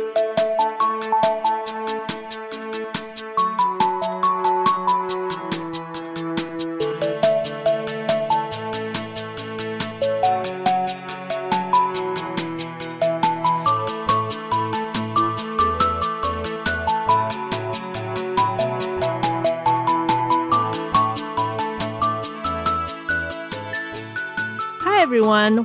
everyone. 0.00 0.29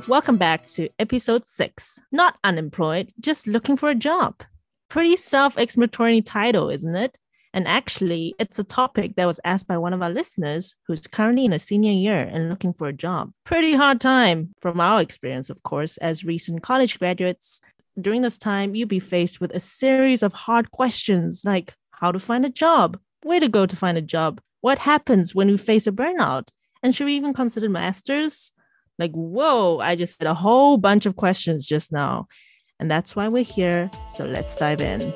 Welcome 0.08 0.36
back 0.36 0.68
to 0.68 0.88
episode 1.00 1.48
six. 1.48 2.00
Not 2.12 2.38
unemployed, 2.44 3.12
just 3.18 3.48
looking 3.48 3.76
for 3.76 3.88
a 3.88 3.94
job. 3.96 4.40
Pretty 4.88 5.16
self 5.16 5.58
explanatory 5.58 6.22
title, 6.22 6.70
isn't 6.70 6.94
it? 6.94 7.18
And 7.52 7.66
actually, 7.66 8.36
it's 8.38 8.60
a 8.60 8.64
topic 8.64 9.16
that 9.16 9.26
was 9.26 9.40
asked 9.44 9.66
by 9.66 9.78
one 9.78 9.92
of 9.92 10.02
our 10.02 10.10
listeners 10.10 10.76
who's 10.86 11.00
currently 11.00 11.44
in 11.44 11.52
a 11.52 11.58
senior 11.58 11.90
year 11.90 12.20
and 12.20 12.48
looking 12.48 12.72
for 12.72 12.86
a 12.86 12.92
job. 12.92 13.32
Pretty 13.44 13.72
hard 13.72 14.00
time 14.00 14.54
from 14.60 14.80
our 14.80 15.00
experience, 15.00 15.50
of 15.50 15.60
course, 15.64 15.96
as 15.96 16.24
recent 16.24 16.62
college 16.62 17.00
graduates. 17.00 17.60
During 18.00 18.22
this 18.22 18.38
time, 18.38 18.76
you'll 18.76 18.86
be 18.86 19.00
faced 19.00 19.40
with 19.40 19.50
a 19.54 19.60
series 19.60 20.22
of 20.22 20.32
hard 20.32 20.70
questions 20.70 21.42
like 21.44 21.74
how 21.90 22.12
to 22.12 22.20
find 22.20 22.46
a 22.46 22.50
job, 22.50 22.96
where 23.24 23.40
to 23.40 23.48
go 23.48 23.66
to 23.66 23.74
find 23.74 23.98
a 23.98 24.02
job, 24.02 24.40
what 24.60 24.78
happens 24.78 25.34
when 25.34 25.48
we 25.48 25.56
face 25.56 25.88
a 25.88 25.92
burnout, 25.92 26.50
and 26.80 26.94
should 26.94 27.06
we 27.06 27.16
even 27.16 27.34
consider 27.34 27.68
masters? 27.68 28.52
Like, 28.98 29.12
whoa, 29.12 29.78
I 29.78 29.94
just 29.94 30.18
had 30.18 30.26
a 30.26 30.34
whole 30.34 30.78
bunch 30.78 31.06
of 31.06 31.16
questions 31.16 31.66
just 31.66 31.92
now. 31.92 32.28
And 32.80 32.90
that's 32.90 33.14
why 33.14 33.28
we're 33.28 33.44
here. 33.44 33.90
So 34.08 34.24
let's 34.24 34.56
dive 34.56 34.80
in. 34.80 35.12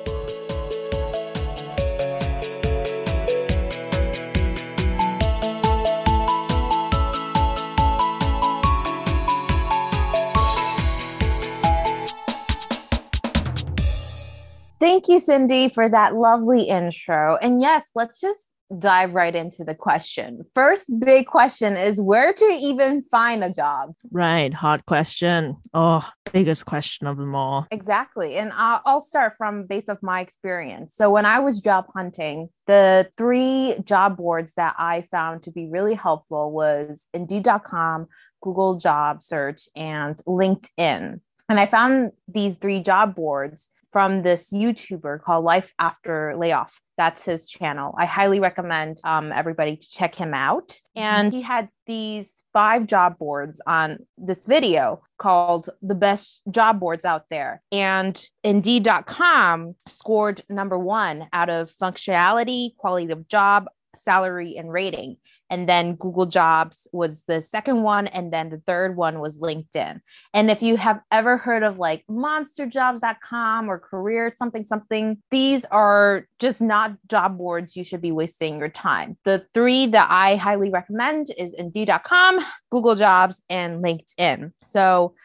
Thank 14.79 15.07
you, 15.07 15.19
Cindy, 15.19 15.69
for 15.69 15.87
that 15.87 16.15
lovely 16.15 16.63
intro. 16.63 17.37
And 17.37 17.61
yes, 17.61 17.89
let's 17.95 18.19
just 18.19 18.55
dive 18.79 19.13
right 19.13 19.35
into 19.35 19.63
the 19.63 19.75
question. 19.75 20.43
First 20.55 20.91
big 20.99 21.27
question 21.27 21.75
is 21.75 22.01
where 22.01 22.33
to 22.33 22.45
even 22.45 23.01
find 23.01 23.43
a 23.43 23.51
job? 23.51 23.93
Right, 24.11 24.53
hard 24.53 24.85
question. 24.85 25.57
Oh, 25.73 26.07
biggest 26.31 26.65
question 26.65 27.07
of 27.07 27.17
them 27.17 27.35
all. 27.35 27.67
Exactly. 27.71 28.37
And 28.37 28.51
I'll, 28.53 28.81
I'll 28.85 29.01
start 29.01 29.33
from 29.37 29.65
base 29.65 29.89
of 29.89 30.01
my 30.01 30.21
experience. 30.21 30.95
So 30.95 31.09
when 31.09 31.25
I 31.25 31.39
was 31.39 31.59
job 31.59 31.85
hunting, 31.93 32.49
the 32.67 33.09
three 33.17 33.75
job 33.83 34.17
boards 34.17 34.53
that 34.53 34.75
I 34.77 35.01
found 35.11 35.43
to 35.43 35.51
be 35.51 35.67
really 35.67 35.95
helpful 35.95 36.51
was 36.51 37.07
indeed.com, 37.13 38.07
Google 38.41 38.77
Job 38.77 39.23
Search, 39.23 39.67
and 39.75 40.15
LinkedIn. 40.27 41.19
And 41.49 41.59
I 41.59 41.65
found 41.65 42.11
these 42.29 42.57
three 42.57 42.79
job 42.79 43.15
boards 43.15 43.67
from 43.91 44.23
this 44.23 44.51
YouTuber 44.51 45.21
called 45.21 45.43
Life 45.43 45.73
After 45.77 46.35
Layoff. 46.37 46.79
That's 46.97 47.25
his 47.25 47.49
channel. 47.49 47.93
I 47.97 48.05
highly 48.05 48.39
recommend 48.39 48.99
um, 49.03 49.31
everybody 49.31 49.75
to 49.75 49.89
check 49.89 50.15
him 50.15 50.33
out. 50.33 50.69
Mm-hmm. 50.69 50.99
And 51.01 51.33
he 51.33 51.41
had 51.41 51.69
these 51.87 52.41
five 52.53 52.87
job 52.87 53.17
boards 53.17 53.61
on 53.65 54.05
this 54.17 54.45
video 54.45 55.01
called 55.17 55.69
The 55.81 55.95
Best 55.95 56.41
Job 56.49 56.79
Boards 56.79 57.05
Out 57.05 57.25
There. 57.29 57.61
And 57.71 58.23
Indeed.com 58.43 59.75
scored 59.87 60.43
number 60.49 60.77
one 60.77 61.27
out 61.33 61.49
of 61.49 61.73
functionality, 61.81 62.75
quality 62.77 63.11
of 63.11 63.27
job, 63.27 63.67
salary, 63.95 64.55
and 64.57 64.71
rating 64.71 65.17
and 65.51 65.67
then 65.67 65.95
Google 65.95 66.25
Jobs 66.25 66.87
was 66.93 67.25
the 67.25 67.43
second 67.43 67.83
one, 67.83 68.07
and 68.07 68.31
then 68.31 68.49
the 68.49 68.61
third 68.65 68.95
one 68.95 69.19
was 69.19 69.37
LinkedIn. 69.37 69.99
And 70.33 70.49
if 70.49 70.63
you 70.63 70.77
have 70.77 71.01
ever 71.11 71.37
heard 71.37 71.61
of 71.61 71.77
like 71.77 72.05
monsterjobs.com 72.09 73.69
or 73.69 73.77
career 73.77 74.33
something 74.35 74.65
something, 74.65 75.21
these 75.29 75.65
are 75.65 76.25
just 76.39 76.61
not 76.61 76.95
job 77.07 77.37
boards 77.37 77.75
you 77.75 77.83
should 77.83 78.01
be 78.01 78.13
wasting 78.13 78.57
your 78.57 78.69
time. 78.69 79.17
The 79.25 79.45
three 79.53 79.87
that 79.87 80.07
I 80.09 80.37
highly 80.37 80.69
recommend 80.69 81.27
is 81.37 81.53
Indeed.com, 81.53 82.39
Google 82.71 82.95
Jobs, 82.95 83.43
and 83.49 83.83
LinkedIn. 83.83 84.53
So 84.63 85.15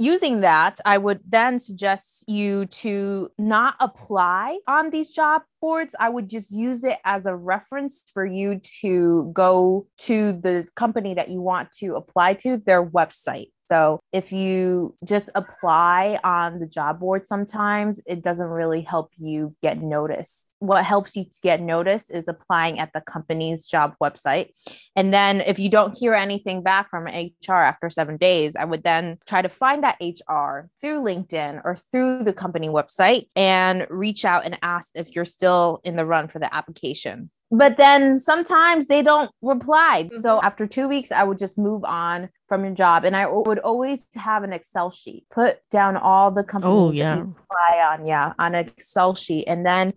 using 0.00 0.40
that, 0.40 0.80
I 0.84 0.96
would 0.96 1.20
then 1.28 1.60
suggest 1.60 2.24
you 2.26 2.66
to 2.66 3.30
not 3.38 3.74
apply 3.80 4.58
on 4.66 4.90
these 4.90 5.12
job 5.12 5.42
boards. 5.60 5.94
I 6.00 6.08
would 6.08 6.28
just 6.28 6.50
use 6.50 6.82
it 6.84 6.98
as 7.04 7.26
a 7.26 7.36
reference 7.36 8.02
for 8.12 8.24
you 8.24 8.60
to 8.80 9.30
go 9.34 9.86
to 9.98 10.32
the 10.32 10.66
company 10.74 11.14
that 11.14 11.30
you 11.30 11.42
want 11.42 11.70
to 11.80 11.96
apply 11.96 12.34
to, 12.34 12.56
their 12.56 12.84
website. 12.84 13.50
So 13.70 14.00
if 14.12 14.32
you 14.32 14.96
just 15.04 15.30
apply 15.36 16.18
on 16.24 16.58
the 16.58 16.66
job 16.66 16.98
board 16.98 17.26
sometimes, 17.26 18.00
it 18.04 18.20
doesn't 18.20 18.48
really 18.48 18.80
help 18.80 19.12
you 19.16 19.54
get 19.62 19.80
noticed. 19.80 20.48
What 20.58 20.84
helps 20.84 21.14
you 21.14 21.24
to 21.24 21.40
get 21.40 21.60
noticed 21.60 22.10
is 22.10 22.26
applying 22.26 22.80
at 22.80 22.92
the 22.92 23.00
company's 23.00 23.66
job 23.66 23.94
website. 24.02 24.48
And 24.96 25.14
then 25.14 25.40
if 25.40 25.60
you 25.60 25.68
don't 25.68 25.96
hear 25.96 26.14
anything 26.14 26.64
back 26.64 26.90
from 26.90 27.04
HR 27.04 27.52
after 27.52 27.90
seven 27.90 28.16
days, 28.16 28.56
I 28.56 28.64
would 28.64 28.82
then 28.82 29.18
try 29.26 29.40
to 29.40 29.48
find 29.48 29.84
that 29.84 29.98
HR 30.00 30.68
through 30.80 31.02
LinkedIn 31.02 31.62
or 31.64 31.76
through 31.76 32.24
the 32.24 32.32
company 32.32 32.68
website 32.68 33.28
and 33.36 33.86
reach 33.88 34.24
out 34.24 34.44
and 34.44 34.58
ask 34.62 34.90
if 34.96 35.14
you're 35.14 35.24
still 35.24 35.80
in 35.84 35.94
the 35.94 36.04
run 36.04 36.26
for 36.26 36.40
the 36.40 36.52
application 36.52 37.30
but 37.50 37.76
then 37.76 38.18
sometimes 38.18 38.86
they 38.86 39.02
don't 39.02 39.30
reply. 39.42 40.04
Mm-hmm. 40.04 40.20
So 40.20 40.40
after 40.40 40.66
two 40.66 40.88
weeks, 40.88 41.10
I 41.10 41.24
would 41.24 41.38
just 41.38 41.58
move 41.58 41.84
on 41.84 42.28
from 42.48 42.64
your 42.64 42.74
job. 42.74 43.04
And 43.04 43.16
I 43.16 43.26
would 43.26 43.58
always 43.58 44.06
have 44.14 44.44
an 44.44 44.52
Excel 44.52 44.90
sheet, 44.90 45.24
put 45.30 45.58
down 45.70 45.96
all 45.96 46.30
the 46.30 46.44
companies 46.44 46.74
oh, 46.74 46.92
yeah. 46.92 47.16
that 47.16 47.18
you 47.18 47.36
apply 47.42 47.92
on, 47.92 48.06
yeah, 48.06 48.32
on 48.38 48.54
an 48.54 48.68
Excel 48.68 49.16
sheet. 49.16 49.44
And 49.48 49.66
then, 49.66 49.94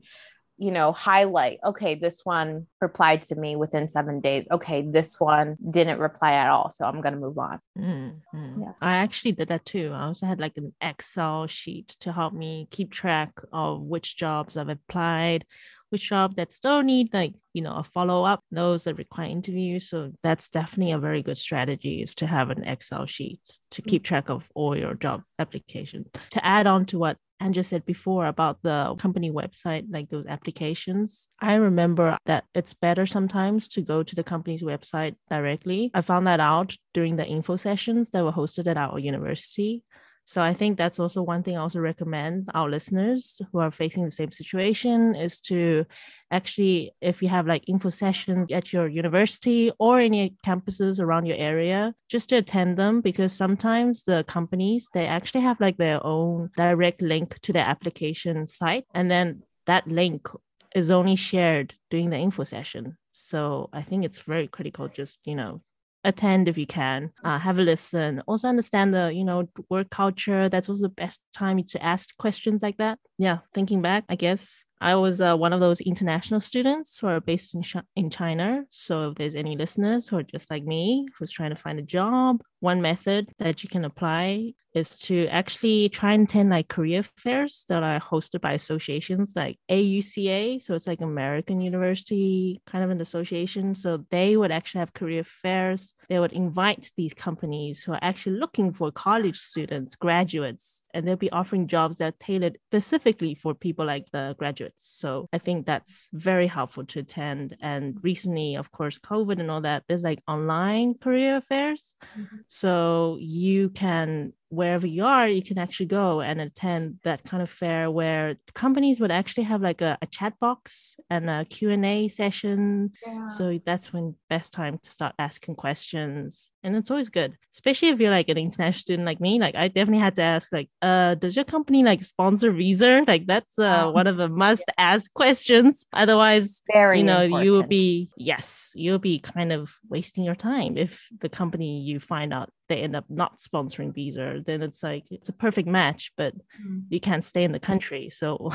you 0.57 0.71
know, 0.71 0.93
highlight, 0.93 1.59
okay, 1.63 1.93
this 1.93 2.21
one 2.23 2.65
replied 2.81 3.21
to 3.23 3.35
me 3.35 3.55
within 3.55 3.87
seven 3.87 4.19
days. 4.19 4.47
Okay, 4.49 4.81
this 4.81 5.19
one 5.19 5.55
didn't 5.69 5.99
reply 5.99 6.33
at 6.33 6.49
all. 6.49 6.71
So 6.71 6.85
I'm 6.85 7.01
going 7.01 7.13
to 7.13 7.19
move 7.19 7.37
on. 7.37 7.59
Mm-hmm. 7.77 8.61
Yeah. 8.61 8.71
I 8.81 8.95
actually 8.95 9.33
did 9.33 9.49
that 9.49 9.65
too. 9.65 9.91
I 9.93 10.05
also 10.05 10.25
had 10.25 10.39
like 10.39 10.57
an 10.57 10.73
Excel 10.81 11.45
sheet 11.45 11.89
to 11.99 12.11
help 12.11 12.33
me 12.33 12.67
keep 12.71 12.91
track 12.91 13.33
of 13.51 13.81
which 13.81 14.17
jobs 14.17 14.57
I've 14.57 14.69
applied 14.69 15.45
which 15.93 16.09
job 16.09 16.35
that 16.35 16.51
still 16.51 16.81
need 16.81 17.13
like 17.13 17.33
you 17.53 17.61
know 17.61 17.75
a 17.75 17.83
follow-up 17.83 18.39
those 18.51 18.83
that 18.83 18.97
require 18.97 19.29
interviews 19.29 19.87
so 19.87 20.11
that's 20.23 20.49
definitely 20.49 20.91
a 20.91 20.97
very 20.97 21.21
good 21.21 21.37
strategy 21.37 22.01
is 22.01 22.15
to 22.15 22.25
have 22.25 22.49
an 22.49 22.63
excel 22.63 23.05
sheet 23.05 23.39
to 23.69 23.81
mm. 23.81 23.87
keep 23.87 24.03
track 24.03 24.29
of 24.29 24.43
all 24.55 24.75
your 24.75 24.95
job 24.95 25.21
applications 25.37 26.07
to 26.31 26.43
add 26.43 26.67
on 26.67 26.85
to 26.85 26.97
what 26.97 27.15
Andrea 27.39 27.63
said 27.63 27.85
before 27.85 28.27
about 28.27 28.59
the 28.63 28.95
company 28.97 29.29
website, 29.29 29.85
like 29.89 30.09
those 30.09 30.25
applications. 30.27 31.27
I 31.41 31.55
remember 31.55 32.17
that 32.25 32.45
it's 32.55 32.73
better 32.73 33.05
sometimes 33.05 33.67
to 33.69 33.81
go 33.81 34.01
to 34.01 34.15
the 34.15 34.23
company's 34.23 34.63
website 34.63 35.15
directly. 35.29 35.91
I 35.93 35.99
found 35.99 36.25
that 36.27 36.39
out 36.39 36.73
during 36.93 37.17
the 37.17 37.25
info 37.25 37.57
sessions 37.57 38.11
that 38.11 38.23
were 38.23 38.31
hosted 38.31 38.67
at 38.67 38.77
our 38.77 38.97
university. 38.97 39.83
So 40.25 40.41
I 40.41 40.53
think 40.53 40.77
that's 40.77 40.99
also 40.99 41.21
one 41.21 41.43
thing 41.43 41.57
I 41.57 41.61
also 41.61 41.79
recommend 41.79 42.49
our 42.53 42.69
listeners 42.69 43.41
who 43.51 43.59
are 43.59 43.71
facing 43.71 44.05
the 44.05 44.11
same 44.11 44.31
situation 44.31 45.15
is 45.15 45.41
to 45.41 45.85
actually, 46.31 46.93
if 47.01 47.21
you 47.21 47.27
have 47.27 47.45
like 47.45 47.67
info 47.67 47.89
sessions 47.89 48.49
at 48.51 48.71
your 48.71 48.87
university 48.87 49.71
or 49.79 49.99
any 49.99 50.35
campuses 50.45 50.99
around 50.99 51.25
your 51.25 51.37
area, 51.37 51.93
just 52.09 52.29
to 52.29 52.37
attend 52.37 52.77
them 52.77 53.01
because 53.01 53.33
sometimes 53.33 54.03
the 54.03 54.23
companies 54.23 54.87
they 54.93 55.07
actually 55.07 55.41
have 55.41 55.59
like 55.59 55.77
their 55.77 56.03
own 56.05 56.49
direct 56.55 57.01
link 57.01 57.39
to 57.41 57.51
their 57.51 57.65
application 57.65 58.47
site. 58.47 58.85
And 58.93 59.11
then 59.11 59.43
that 59.65 59.87
link 59.87 60.27
is 60.73 60.89
only 60.89 61.15
shared 61.15 61.75
during 61.89 62.09
the 62.09 62.17
info 62.17 62.43
session. 62.43 62.97
So 63.11 63.69
I 63.73 63.81
think 63.81 64.05
it's 64.05 64.19
very 64.19 64.47
critical 64.47 64.87
just, 64.87 65.19
you 65.25 65.35
know, 65.35 65.61
attend 66.03 66.47
if 66.47 66.57
you 66.57 66.67
can 66.67 67.11
uh, 67.23 67.39
have 67.39 67.59
a 67.59 67.61
listen. 67.61 68.21
Also 68.27 68.47
understand 68.47 68.93
the 68.93 69.11
you 69.13 69.23
know 69.23 69.47
work 69.69 69.89
culture. 69.89 70.49
That's 70.49 70.69
also 70.69 70.83
the 70.83 70.89
best 70.89 71.21
time 71.33 71.63
to 71.63 71.83
ask 71.83 72.15
questions 72.17 72.61
like 72.61 72.77
that. 72.77 72.99
Yeah 73.17 73.39
thinking 73.53 73.81
back 73.81 74.03
i 74.09 74.15
guess 74.15 74.65
I 74.81 74.95
was 74.95 75.21
uh, 75.21 75.33
one 75.37 75.53
of 75.53 75.61
those 75.61 75.79
international 75.79 76.41
students 76.41 76.97
who 76.99 77.07
are 77.07 77.21
based 77.21 77.55
in, 77.55 77.61
Sh- 77.61 77.87
in 77.95 78.09
China. 78.09 78.65
So 78.69 79.11
if 79.11 79.15
there's 79.15 79.33
any 79.33 79.55
listeners 79.55 80.09
who 80.09 80.17
are 80.17 80.23
just 80.23 80.51
like 80.51 80.65
me, 80.65 81.07
who's 81.17 81.31
trying 81.31 81.51
to 81.51 81.55
find 81.55 81.79
a 81.79 81.83
job, 81.83 82.41
one 82.59 82.81
method 82.81 83.31
that 83.39 83.63
you 83.63 83.69
can 83.69 83.85
apply 83.85 84.51
is 84.73 84.97
to 84.97 85.27
actually 85.27 85.89
try 85.89 86.13
and 86.13 86.27
attend 86.27 86.49
like 86.49 86.67
career 86.67 87.03
fairs 87.17 87.65
that 87.69 87.83
are 87.83 87.99
hosted 87.99 88.41
by 88.41 88.53
associations 88.53 89.33
like 89.35 89.57
AUCA. 89.69 90.61
So 90.61 90.73
it's 90.75 90.87
like 90.87 91.01
American 91.01 91.61
University 91.61 92.61
kind 92.65 92.83
of 92.83 92.89
an 92.89 93.01
association. 93.01 93.75
So 93.75 94.05
they 94.09 94.37
would 94.37 94.51
actually 94.51 94.79
have 94.79 94.93
career 94.93 95.23
fairs. 95.23 95.95
They 96.09 96.19
would 96.19 96.33
invite 96.33 96.91
these 96.97 97.13
companies 97.13 97.83
who 97.83 97.93
are 97.93 97.99
actually 98.01 98.37
looking 98.37 98.73
for 98.73 98.91
college 98.91 99.39
students, 99.39 99.95
graduates 99.95 100.82
and 100.93 101.07
they'll 101.07 101.15
be 101.15 101.31
offering 101.31 101.67
jobs 101.67 101.97
that 101.97 102.13
are 102.13 102.17
tailored 102.19 102.57
specifically 102.69 103.35
for 103.35 103.53
people 103.53 103.85
like 103.85 104.05
the 104.11 104.35
graduates. 104.37 104.85
So 104.85 105.27
I 105.33 105.37
think 105.37 105.65
that's 105.65 106.09
very 106.13 106.47
helpful 106.47 106.85
to 106.85 106.99
attend. 106.99 107.57
And 107.61 107.97
recently, 108.03 108.55
of 108.55 108.71
course, 108.71 108.99
COVID 108.99 109.39
and 109.39 109.49
all 109.49 109.61
that, 109.61 109.83
there's 109.87 110.03
like 110.03 110.21
online 110.27 110.95
career 110.95 111.41
fairs. 111.41 111.95
Mm-hmm. 112.17 112.37
So 112.47 113.17
you 113.19 113.69
can 113.69 114.33
wherever 114.53 114.85
you 114.85 115.03
are, 115.03 115.27
you 115.27 115.41
can 115.41 115.57
actually 115.57 115.87
go 115.87 116.21
and 116.21 116.39
attend 116.39 116.99
that 117.03 117.23
kind 117.23 117.41
of 117.41 117.49
fair 117.49 117.89
where 117.89 118.35
companies 118.53 118.99
would 118.99 119.11
actually 119.11 119.43
have 119.43 119.61
like 119.61 119.81
a, 119.81 119.97
a 120.01 120.07
chat 120.07 120.39
box 120.39 120.95
and 121.09 121.29
a 121.29 121.43
Q&A 121.45 122.07
session. 122.07 122.91
Yeah. 123.05 123.29
So 123.29 123.59
that's 123.65 123.91
when 123.91 124.15
best 124.29 124.53
time 124.53 124.77
to 124.83 124.91
start 124.91 125.15
asking 125.17 125.55
questions. 125.55 126.51
And 126.61 126.75
it's 126.75 126.91
always 126.91 127.09
good, 127.09 127.35
especially 127.51 127.89
if 127.89 127.99
you're 127.99 128.11
like 128.11 128.29
an 128.29 128.37
international 128.37 128.79
student 128.79 129.07
like 129.07 129.19
me. 129.19 129.39
Like 129.39 129.55
I 129.55 129.67
definitely 129.67 130.03
had 130.03 130.15
to 130.15 130.21
ask 130.21 130.53
like, 130.53 130.69
uh, 130.83 131.15
does 131.15 131.35
your 131.35 131.45
company 131.45 131.81
like 131.81 132.03
sponsor 132.03 132.51
visa? 132.51 133.03
Like 133.07 133.25
that's 133.25 133.57
uh, 133.57 133.89
one 133.89 134.05
of 134.05 134.17
the 134.17 134.27
must 134.27 134.65
ask 134.77 135.11
questions. 135.13 135.85
Otherwise, 135.93 136.61
Very 136.71 136.99
you 136.99 137.05
know, 137.05 137.21
important. 137.21 137.45
you 137.45 137.51
will 137.53 137.63
be, 137.63 138.09
yes, 138.17 138.71
you'll 138.75 138.99
be 138.99 139.19
kind 139.19 139.53
of 139.53 139.73
wasting 139.87 140.25
your 140.25 140.35
time 140.35 140.77
if 140.77 141.07
the 141.21 141.29
company 141.29 141.79
you 141.79 142.01
find 142.01 142.33
out 142.33 142.51
they 142.67 142.81
end 142.81 142.95
up 142.95 143.05
not 143.09 143.39
sponsoring 143.39 143.93
visa 143.93 144.41
then 144.45 144.61
it's 144.61 144.81
like 144.81 145.05
it's 145.11 145.29
a 145.29 145.33
perfect 145.33 145.67
match 145.67 146.11
but 146.15 146.33
mm. 146.65 146.81
you 146.89 146.99
can't 146.99 147.25
stay 147.25 147.43
in 147.43 147.51
the 147.51 147.59
country 147.59 148.09
so 148.09 148.49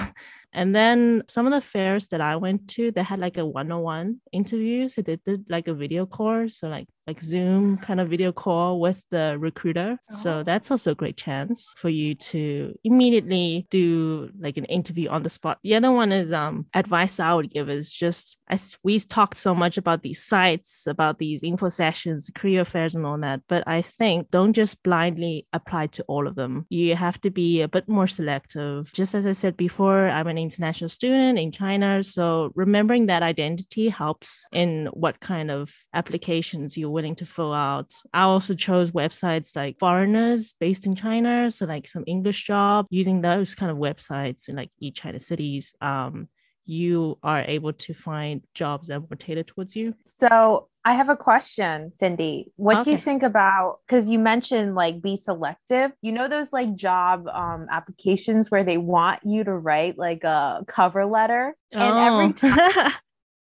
and 0.52 0.74
then 0.74 1.22
some 1.28 1.46
of 1.46 1.52
the 1.52 1.60
fairs 1.60 2.08
that 2.08 2.20
i 2.20 2.36
went 2.36 2.68
to 2.68 2.90
they 2.92 3.02
had 3.02 3.20
like 3.20 3.36
a 3.36 3.46
one-on-one 3.46 4.20
interview 4.32 4.88
so 4.88 5.02
they 5.02 5.16
did 5.16 5.44
like 5.48 5.68
a 5.68 5.74
video 5.74 6.06
course 6.06 6.58
so 6.58 6.68
like 6.68 6.88
like 7.08 7.22
Zoom 7.22 7.78
kind 7.78 8.00
of 8.00 8.10
video 8.10 8.32
call 8.32 8.80
with 8.80 9.02
the 9.10 9.36
recruiter. 9.38 9.98
Oh. 9.98 10.14
So 10.14 10.42
that's 10.42 10.70
also 10.70 10.90
a 10.90 10.94
great 10.94 11.16
chance 11.16 11.66
for 11.78 11.88
you 11.88 12.14
to 12.14 12.74
immediately 12.84 13.66
do 13.70 14.30
like 14.38 14.58
an 14.58 14.66
interview 14.66 15.08
on 15.08 15.22
the 15.22 15.30
spot. 15.30 15.58
The 15.64 15.74
other 15.74 15.90
one 15.90 16.12
is 16.12 16.32
um 16.32 16.66
advice 16.74 17.18
I 17.18 17.32
would 17.32 17.50
give 17.50 17.70
is 17.70 17.94
just 17.94 18.36
as 18.50 18.76
we 18.82 19.00
talked 19.00 19.38
so 19.38 19.54
much 19.54 19.78
about 19.78 20.02
these 20.02 20.22
sites, 20.22 20.86
about 20.86 21.18
these 21.18 21.42
info 21.42 21.70
sessions, 21.70 22.30
career 22.34 22.66
fairs 22.66 22.94
and 22.94 23.06
all 23.06 23.18
that, 23.18 23.40
but 23.48 23.66
I 23.66 23.80
think 23.82 24.30
don't 24.30 24.52
just 24.52 24.82
blindly 24.82 25.46
apply 25.54 25.86
to 25.96 26.04
all 26.08 26.26
of 26.26 26.34
them. 26.34 26.66
You 26.68 26.94
have 26.94 27.18
to 27.22 27.30
be 27.30 27.62
a 27.62 27.68
bit 27.68 27.88
more 27.88 28.06
selective. 28.06 28.92
Just 28.92 29.14
as 29.14 29.26
I 29.26 29.32
said 29.32 29.56
before, 29.56 30.10
I'm 30.10 30.26
an 30.26 30.37
international 30.42 30.88
student 30.88 31.38
in 31.38 31.52
China, 31.52 32.02
so 32.02 32.50
remembering 32.54 33.06
that 33.06 33.22
identity 33.22 33.88
helps 33.88 34.46
in 34.52 34.86
what 34.92 35.20
kind 35.20 35.50
of 35.50 35.72
applications 35.94 36.76
you're 36.76 36.90
willing 36.90 37.16
to 37.16 37.26
fill 37.26 37.52
out. 37.52 37.92
I 38.12 38.22
also 38.22 38.54
chose 38.54 38.90
websites 38.90 39.56
like 39.56 39.78
foreigners 39.78 40.54
based 40.60 40.86
in 40.86 40.94
China, 40.94 41.50
so 41.50 41.66
like 41.66 41.86
some 41.86 42.04
English 42.06 42.44
job. 42.44 42.86
Using 42.90 43.20
those 43.20 43.54
kind 43.54 43.70
of 43.70 43.78
websites 43.78 44.48
in 44.48 44.56
like 44.56 44.70
eChina 44.82 45.22
Cities, 45.22 45.74
um, 45.80 46.28
you 46.68 47.18
are 47.22 47.42
able 47.42 47.72
to 47.72 47.94
find 47.94 48.42
jobs 48.54 48.88
that 48.88 49.00
more 49.00 49.16
tailored 49.18 49.46
towards 49.46 49.74
you. 49.74 49.94
So 50.04 50.68
I 50.84 50.94
have 50.94 51.08
a 51.08 51.16
question, 51.16 51.92
Cindy. 51.98 52.52
What 52.56 52.78
okay. 52.78 52.84
do 52.84 52.90
you 52.92 52.98
think 52.98 53.22
about 53.22 53.78
because 53.86 54.08
you 54.08 54.18
mentioned 54.18 54.74
like 54.74 55.02
be 55.02 55.16
selective? 55.16 55.92
You 56.02 56.12
know 56.12 56.28
those 56.28 56.52
like 56.52 56.74
job 56.74 57.26
um, 57.28 57.66
applications 57.70 58.50
where 58.50 58.64
they 58.64 58.76
want 58.76 59.20
you 59.24 59.44
to 59.44 59.52
write 59.52 59.98
like 59.98 60.24
a 60.24 60.64
cover 60.66 61.06
letter, 61.06 61.56
oh. 61.74 61.78
and 61.78 61.94
oh. 61.94 62.20
every 62.20 62.32
time 62.34 62.58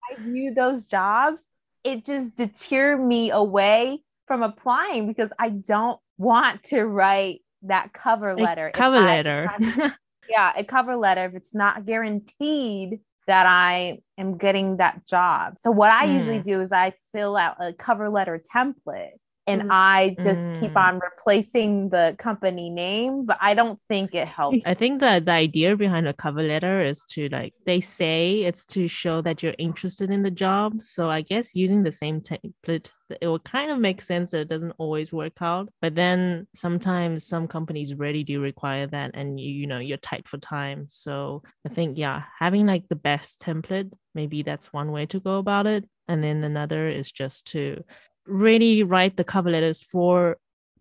I 0.09 0.21
view 0.21 0.53
those 0.53 0.85
jobs, 0.85 1.43
it 1.83 2.05
just 2.05 2.35
deter 2.37 2.97
me 2.97 3.31
away 3.31 3.99
from 4.27 4.43
applying 4.43 5.07
because 5.07 5.31
I 5.37 5.49
don't 5.49 5.99
want 6.17 6.63
to 6.65 6.83
write 6.83 7.41
that 7.63 7.93
cover 7.93 8.35
letter. 8.35 8.67
A 8.67 8.71
cover 8.71 8.99
letter. 8.99 9.51
yeah, 10.29 10.51
a 10.55 10.63
cover 10.63 10.95
letter 10.95 11.25
if 11.25 11.35
it's 11.35 11.53
not 11.53 11.85
guaranteed 11.85 12.99
that 13.27 13.45
I 13.45 13.99
am 14.17 14.37
getting 14.37 14.77
that 14.77 15.05
job. 15.05 15.55
So 15.59 15.69
what 15.69 15.91
I 15.91 16.07
mm. 16.07 16.15
usually 16.15 16.39
do 16.39 16.61
is 16.61 16.71
I 16.71 16.93
fill 17.13 17.35
out 17.35 17.57
a 17.59 17.73
cover 17.73 18.09
letter 18.09 18.41
template 18.55 19.17
and 19.47 19.63
mm. 19.63 19.67
I 19.71 20.15
just 20.21 20.43
mm. 20.43 20.59
keep 20.59 20.75
on 20.75 20.99
replacing 20.99 21.89
the 21.89 22.15
company 22.19 22.69
name, 22.69 23.25
but 23.25 23.37
I 23.39 23.53
don't 23.53 23.79
think 23.87 24.13
it 24.13 24.27
helps. 24.27 24.57
I 24.65 24.73
think 24.73 24.99
that 24.99 25.25
the 25.25 25.31
idea 25.31 25.75
behind 25.77 26.07
a 26.07 26.13
cover 26.13 26.43
letter 26.43 26.81
is 26.81 27.05
to 27.11 27.29
like 27.29 27.53
they 27.65 27.79
say 27.79 28.43
it's 28.43 28.65
to 28.65 28.89
show 28.89 29.21
that 29.21 29.41
you're 29.41 29.55
interested 29.57 30.11
in 30.11 30.21
the 30.21 30.31
job. 30.31 30.83
So 30.83 31.09
I 31.09 31.21
guess 31.21 31.55
using 31.55 31.81
the 31.81 31.93
same 31.93 32.19
template, 32.19 32.91
it 33.21 33.27
will 33.27 33.39
kind 33.39 33.71
of 33.71 33.79
make 33.79 34.01
sense 34.01 34.31
that 34.31 34.41
it 34.41 34.49
doesn't 34.49 34.75
always 34.77 35.13
work 35.13 35.41
out. 35.41 35.69
But 35.81 35.95
then 35.95 36.47
sometimes 36.53 37.25
some 37.25 37.47
companies 37.47 37.95
really 37.95 38.23
do 38.23 38.41
require 38.41 38.87
that, 38.87 39.11
and 39.13 39.39
you 39.39 39.49
you 39.49 39.67
know 39.67 39.79
you're 39.79 39.97
tight 39.97 40.27
for 40.27 40.37
time. 40.37 40.87
So 40.89 41.41
I 41.65 41.69
think 41.69 41.97
yeah, 41.97 42.23
having 42.37 42.67
like 42.67 42.89
the 42.89 42.95
best 42.95 43.41
template, 43.41 43.91
maybe 44.13 44.43
that's 44.43 44.73
one 44.73 44.91
way 44.91 45.05
to 45.07 45.21
go 45.21 45.37
about 45.37 45.67
it. 45.67 45.85
And 46.09 46.23
then 46.23 46.43
another 46.43 46.87
is 46.87 47.11
just 47.11 47.47
to 47.47 47.83
really 48.27 48.83
write 48.83 49.17
the 49.17 49.23
cover 49.23 49.49
letters 49.49 49.81
for 49.81 50.37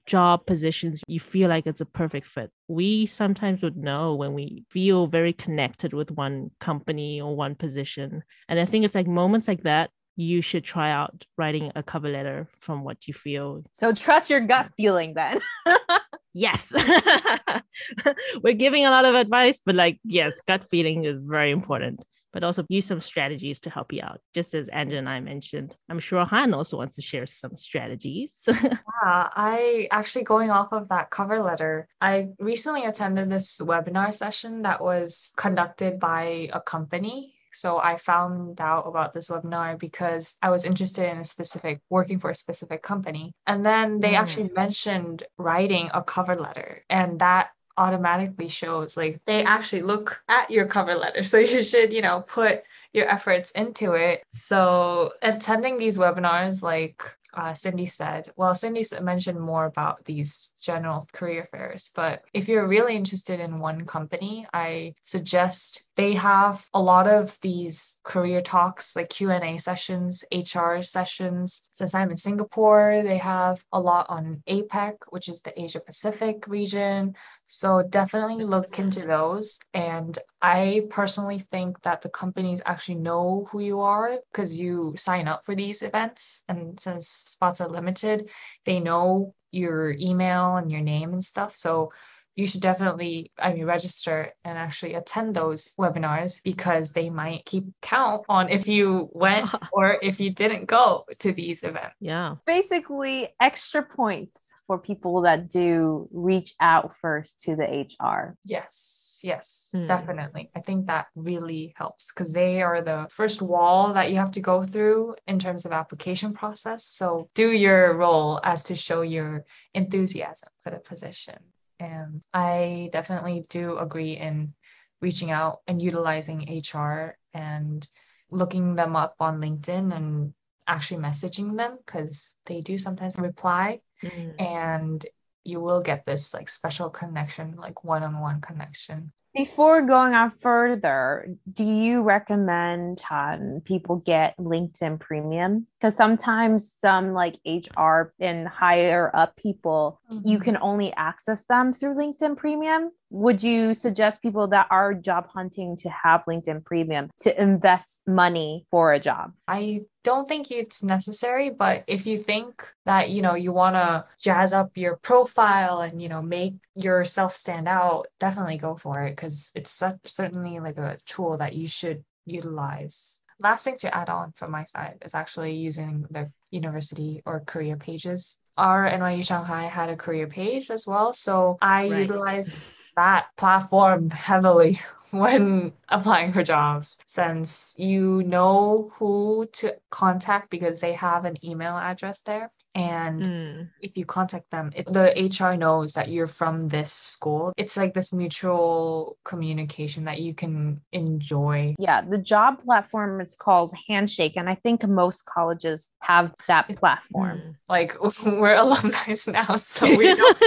job 0.07 0.47
positions 0.47 1.03
you 1.09 1.19
feel 1.19 1.49
like 1.49 1.67
it's 1.67 1.81
a 1.81 1.87
perfect 1.87 2.27
fit. 2.27 2.51
We 2.69 3.07
sometimes 3.07 3.63
would 3.63 3.77
know 3.77 4.15
when 4.15 4.35
we 4.35 4.65
feel 4.71 5.07
very 5.09 5.33
connected 5.33 5.93
with 5.93 6.11
one 6.13 6.51
company 6.61 7.21
or 7.21 7.35
one 7.35 7.57
position. 7.57 8.23
And 8.49 8.61
I 8.61 8.65
think 8.65 8.85
it's 8.85 8.95
like 8.95 9.09
moments 9.09 9.49
like 9.49 9.65
that 9.65 9.91
you 10.17 10.41
should 10.41 10.65
try 10.65 10.91
out 10.91 11.27
writing 11.37 11.71
a 11.75 11.83
cover 11.83 12.09
letter 12.09 12.49
from 12.61 12.85
what 12.85 13.07
you 13.07 13.13
feel. 13.13 13.63
So 13.73 13.93
trust 13.93 14.31
your 14.31 14.41
gut 14.41 14.71
feeling 14.77 15.15
then. 15.15 15.41
yes. 16.33 16.73
We're 18.43 18.55
giving 18.55 18.87
a 18.87 18.91
lot 18.91 19.05
of 19.05 19.15
advice, 19.15 19.61
but 19.65 19.75
like, 19.75 19.99
yes, 20.05 20.41
gut 20.47 20.71
feeling 20.71 21.05
is 21.05 21.17
very 21.21 21.51
important 21.51 22.03
but 22.37 22.45
also 22.45 22.67
use 22.69 22.85
some 22.85 23.01
strategies 23.01 23.61
to 23.61 23.71
help 23.71 23.95
you 23.95 24.03
out. 24.03 24.21
Just 24.35 24.53
as 24.53 24.69
Andrew 24.69 24.99
and 24.99 25.09
I 25.09 25.21
mentioned, 25.21 25.75
I'm 25.89 25.99
sure 25.99 26.23
Han 26.23 26.53
also 26.53 26.77
wants 26.77 26.97
to 26.97 27.01
share 27.01 27.25
some 27.25 27.57
strategies. 27.57 28.43
yeah, 28.47 28.77
I 29.03 29.89
actually 29.91 30.25
going 30.25 30.51
off 30.51 30.71
of 30.71 30.91
that 30.91 31.09
cover 31.09 31.41
letter, 31.41 31.89
I 31.99 32.29
recently 32.39 32.85
attended 32.85 33.31
this 33.31 33.59
webinar 33.59 34.13
session 34.13 34.61
that 34.63 34.83
was 34.83 35.33
conducted 35.39 35.99
by 35.99 36.51
a 36.53 36.61
company 36.61 37.33
so 37.57 37.79
I 37.79 37.97
found 37.97 38.61
out 38.61 38.87
about 38.87 39.15
this 39.15 39.29
webinar 39.29 39.79
because 39.79 40.37
I 40.43 40.51
was 40.51 40.67
interested 40.67 41.11
in 41.11 41.17
a 41.17 41.25
specific 41.25 41.81
working 41.89 42.19
for 42.21 42.29
a 42.29 42.35
specific 42.35 42.83
company. 42.83 43.33
And 43.47 43.65
then 43.65 44.01
they 44.01 44.13
mm. 44.13 44.19
actually 44.19 44.51
mentioned 44.55 45.23
writing 45.39 45.89
a 45.95 46.03
cover 46.03 46.37
letter. 46.37 46.85
And 46.91 47.19
that 47.21 47.49
automatically 47.79 48.49
shows 48.49 48.97
like 48.97 49.21
they 49.27 49.45
actually 49.45 49.83
look 49.83 50.23
at 50.29 50.51
your 50.51 50.67
cover 50.67 50.95
letter. 50.95 51.23
So 51.25 51.39
you 51.39 51.63
should 51.63 51.93
you 51.93 52.03
know 52.03 52.23
put 52.23 52.63
your 52.93 53.09
efforts 53.09 53.51
into 53.53 53.93
it. 53.93 54.25
So 54.31 55.13
attending 55.23 55.77
these 55.77 55.99
webinars 55.99 56.63
like 56.63 57.03
uh, 57.35 57.55
Cindy 57.55 57.87
said, 57.87 58.31
well, 58.37 58.55
Cindy 58.55 58.85
mentioned 59.01 59.41
more 59.41 59.67
about 59.67 60.05
these 60.05 60.53
general 60.61 61.09
career 61.13 61.49
fairs, 61.51 61.91
but 61.95 62.23
if 62.33 62.49
you're 62.49 62.67
really 62.67 62.97
interested 62.97 63.41
in 63.41 63.59
one 63.59 63.85
company, 63.87 64.47
I 64.53 64.95
suggest 65.03 65.85
they 65.97 66.15
have 66.15 66.67
a 66.75 66.81
lot 66.81 67.09
of 67.09 67.39
these 67.41 67.99
career 68.05 68.43
talks, 68.43 68.95
like 68.95 69.09
Q&A 69.09 69.57
sessions, 69.59 70.25
HR 70.31 70.83
sessions. 70.83 71.67
Since 71.73 71.95
I'm 71.95 72.11
in 72.11 72.19
Singapore, 72.19 73.03
they 73.03 73.17
have 73.19 73.65
a 73.73 73.81
lot 73.81 74.07
on 74.09 74.43
APAC, 74.47 74.97
which 75.09 75.29
is 75.29 75.41
the 75.41 75.59
Asia 75.61 75.81
Pacific 75.81 76.47
region. 76.47 77.15
So 77.47 77.83
definitely 77.89 78.45
look 78.45 78.79
into 78.79 79.07
those. 79.07 79.59
And 79.73 80.19
I 80.43 80.83
personally 80.91 81.39
think 81.39 81.81
that 81.83 82.03
the 82.03 82.11
companies 82.11 82.61
actually 82.67 82.97
know 82.97 83.49
who 83.51 83.61
you 83.61 83.81
are 83.81 84.19
because 84.31 84.59
you 84.59 84.95
sign 84.99 85.29
up 85.29 85.47
for 85.47 85.55
these 85.55 85.83
events. 85.83 86.43
And 86.49 86.79
since 86.79 87.16
spots 87.17 87.61
are 87.61 87.69
limited, 87.69 88.31
they 88.65 88.81
know 88.81 89.35
your 89.51 89.93
email 89.93 90.57
and 90.57 90.71
your 90.71 90.81
name 90.81 91.13
and 91.13 91.25
stuff. 91.25 91.57
So 91.57 91.93
you 92.37 92.47
should 92.47 92.61
definitely, 92.61 93.33
I 93.39 93.55
mean, 93.55 93.65
register 93.65 94.33
and 94.45 94.59
actually 94.59 94.93
attend 94.95 95.35
those 95.35 95.73
webinars 95.79 96.43
because 96.43 96.93
they 96.93 97.09
might 97.09 97.47
keep 97.47 97.65
count 97.81 98.27
on 98.29 98.51
if 98.51 98.69
you 98.69 99.09
went 99.13 99.51
or 99.73 99.97
if 100.03 100.21
you 100.21 100.31
didn't 100.31 100.67
go 100.67 101.07
to 101.21 101.33
these 101.33 101.63
events. 101.63 101.95
Yeah. 101.99 102.37
Basically, 102.47 103.29
extra 103.41 103.83
points 103.83 104.51
for 104.67 104.79
people 104.79 105.23
that 105.23 105.49
do 105.51 106.09
reach 106.13 106.55
out 106.61 106.97
first 106.97 107.43
to 107.43 107.57
the 107.57 107.65
HR. 107.65 108.37
Yes, 108.45 109.21
yes, 109.23 109.71
mm. 109.75 109.87
definitely. 109.87 110.51
I 110.55 110.61
think 110.61 110.87
that 110.87 111.07
really 111.15 111.75
helps 111.77 112.13
because 112.13 112.33
they 112.33 112.63
are 112.63 112.81
the 112.81 113.07
first 113.11 113.43
wall 113.43 113.93
that 113.93 114.11
you 114.11 114.17
have 114.17 114.33
to 114.33 114.41
go 114.41 114.63
through 114.63 115.17
in 115.27 115.39
terms 115.39 115.65
of 115.65 115.73
application 115.73 116.33
process. 116.33 116.85
So 116.85 117.31
do 117.35 117.53
your 117.53 117.97
role 117.97 118.41
as 118.43 118.65
to 118.65 118.77
show 118.77 119.03
your 119.03 119.45
enthusiasm 119.75 120.49
for 120.63 120.71
the 120.71 120.79
position. 120.79 121.39
And 121.79 122.23
I 122.33 122.91
definitely 122.93 123.45
do 123.49 123.77
agree 123.79 124.13
in 124.13 124.55
reaching 125.01 125.31
out 125.31 125.59
and 125.67 125.81
utilizing 125.81 126.63
HR 126.63 127.19
and 127.35 127.87
looking 128.31 128.75
them 128.75 128.97
up 128.97 129.15
on 129.21 129.41
LinkedIn 129.41 129.95
and 129.95 130.35
actually 130.67 131.01
messaging 131.03 131.57
them 131.57 131.79
because 131.85 132.33
they 132.47 132.57
do 132.57 132.79
sometimes 132.79 133.17
reply. 133.19 133.81
Mm. 134.03 134.41
And 134.41 135.07
you 135.45 135.61
will 135.61 135.81
get 135.81 136.05
this 136.05 136.35
like 136.35 136.49
special 136.49 136.91
connection, 136.91 137.57
like 137.57 137.85
one-on-one 137.85 138.41
connection. 138.41 139.13
Before 139.35 139.83
going 139.83 140.15
on 140.15 140.33
further, 140.41 141.29
do 141.53 141.63
you 141.63 142.01
recommend 142.01 143.03
um, 143.11 143.61
people 143.65 143.97
get 143.97 144.35
LinkedIn 144.39 144.99
Premium? 144.99 145.67
Because 145.87 145.99
sometimes 145.99 146.73
some 146.81 147.13
like 147.13 147.39
HR 147.47 148.13
and 148.19 148.49
higher 148.49 149.09
up 149.15 149.37
people, 149.37 150.01
mm-hmm. 150.11 150.27
you 150.27 150.41
can 150.41 150.59
only 150.61 150.93
access 150.95 151.45
them 151.45 151.73
through 151.73 151.95
LinkedIn 151.95 152.37
Premium. 152.37 152.91
Would 153.11 153.41
you 153.41 153.73
suggest 153.73 154.21
people 154.21 154.49
that 154.49 154.67
are 154.69 154.95
job 154.95 155.29
hunting 155.29 155.77
to 155.77 155.89
have 155.91 156.25
LinkedIn 156.25 156.65
Premium 156.65 157.09
to 157.21 157.41
invest 157.41 158.03
money 158.05 158.67
for 158.69 158.95
a 158.95 158.99
job? 158.99 159.33
I 159.47 159.83
don't 160.03 160.29
think 160.29 160.51
it's 160.51 160.83
necessary, 160.83 161.51
but 161.51 161.85
if 161.87 162.05
you 162.05 162.19
think 162.19 162.67
that, 162.85 163.11
you 163.11 163.23
know, 163.23 163.37
you 163.37 163.53
want 163.53 163.77
to 163.77 164.07
jazz 164.21 164.53
up 164.53 164.77
your 164.77 164.97
profile 164.97 165.83
and, 165.83 166.03
you 166.03 166.09
know, 166.09 166.21
make 166.21 166.55
yourself 166.75 167.37
stand 167.37 167.69
out, 167.69 168.09
definitely 168.19 168.59
go 168.59 168.75
for 168.75 169.05
it 169.05 169.11
because 169.11 169.53
it's 169.55 169.71
such, 169.71 169.99
certainly 170.05 170.59
like 170.59 170.79
a 170.79 170.99
tool 171.07 171.37
that 171.37 171.55
you 171.55 171.69
should 171.69 172.05
utilize. 172.25 173.21
Last 173.39 173.65
thing 173.65 173.77
to 173.81 173.95
add 173.95 174.09
on 174.09 174.33
from 174.37 174.51
my 174.51 174.65
side 174.65 175.03
is 175.05 175.15
actually 175.15 175.55
using 175.55 176.07
the 176.11 176.31
university 176.51 177.23
or 177.27 177.41
career 177.41 177.77
pages. 177.77 178.37
Our 178.57 178.89
NYU 178.89 179.25
Shanghai 179.25 179.65
had 179.65 179.91
a 179.91 179.97
career 179.97 180.27
page 180.27 180.71
as 180.71 180.87
well. 180.87 181.13
So 181.13 181.59
I 181.61 181.89
right. 181.89 181.99
utilized 182.01 182.63
that 182.97 183.27
platform 183.37 184.11
heavily 184.11 184.81
when 185.11 185.73
applying 185.89 186.33
for 186.33 186.43
jobs 186.43 186.97
since 187.05 187.75
you 187.77 188.23
know 188.25 188.91
who 188.95 189.47
to 189.53 189.77
contact 189.91 190.51
because 190.51 190.81
they 190.81 190.95
have 190.95 191.25
an 191.25 191.37
email 191.45 191.77
address 191.77 192.23
there 192.23 192.51
and 192.77 193.23
mm. 193.25 193.69
if 193.81 193.97
you 193.97 194.05
contact 194.05 194.51
them 194.51 194.71
it, 194.75 194.87
the 194.93 195.07
hr 195.41 195.57
knows 195.57 195.95
that 195.95 196.09
you're 196.09 196.27
from 196.27 196.63
this 196.69 196.93
school 196.93 197.53
it's 197.57 197.77
like 197.77 197.95
this 197.95 198.13
mutual 198.13 199.17
communication 199.25 200.05
that 200.05 200.21
you 200.21 200.35
can 200.35 200.81
enjoy. 200.93 201.75
Yeah 201.79 202.03
the 202.03 202.19
job 202.19 202.63
platform 202.63 203.21
is 203.21 203.35
called 203.35 203.73
handshake 203.89 204.37
and 204.37 204.49
i 204.49 204.55
think 204.55 204.87
most 204.87 205.25
colleges 205.27 205.93
have 206.01 206.33
that 206.47 206.69
platform. 206.77 207.39
mm. 207.39 207.55
like 207.69 207.97
we're 208.27 208.55
alumni 208.55 209.17
now 209.27 209.57
so 209.57 209.85
we 209.97 210.15
don't 210.15 210.43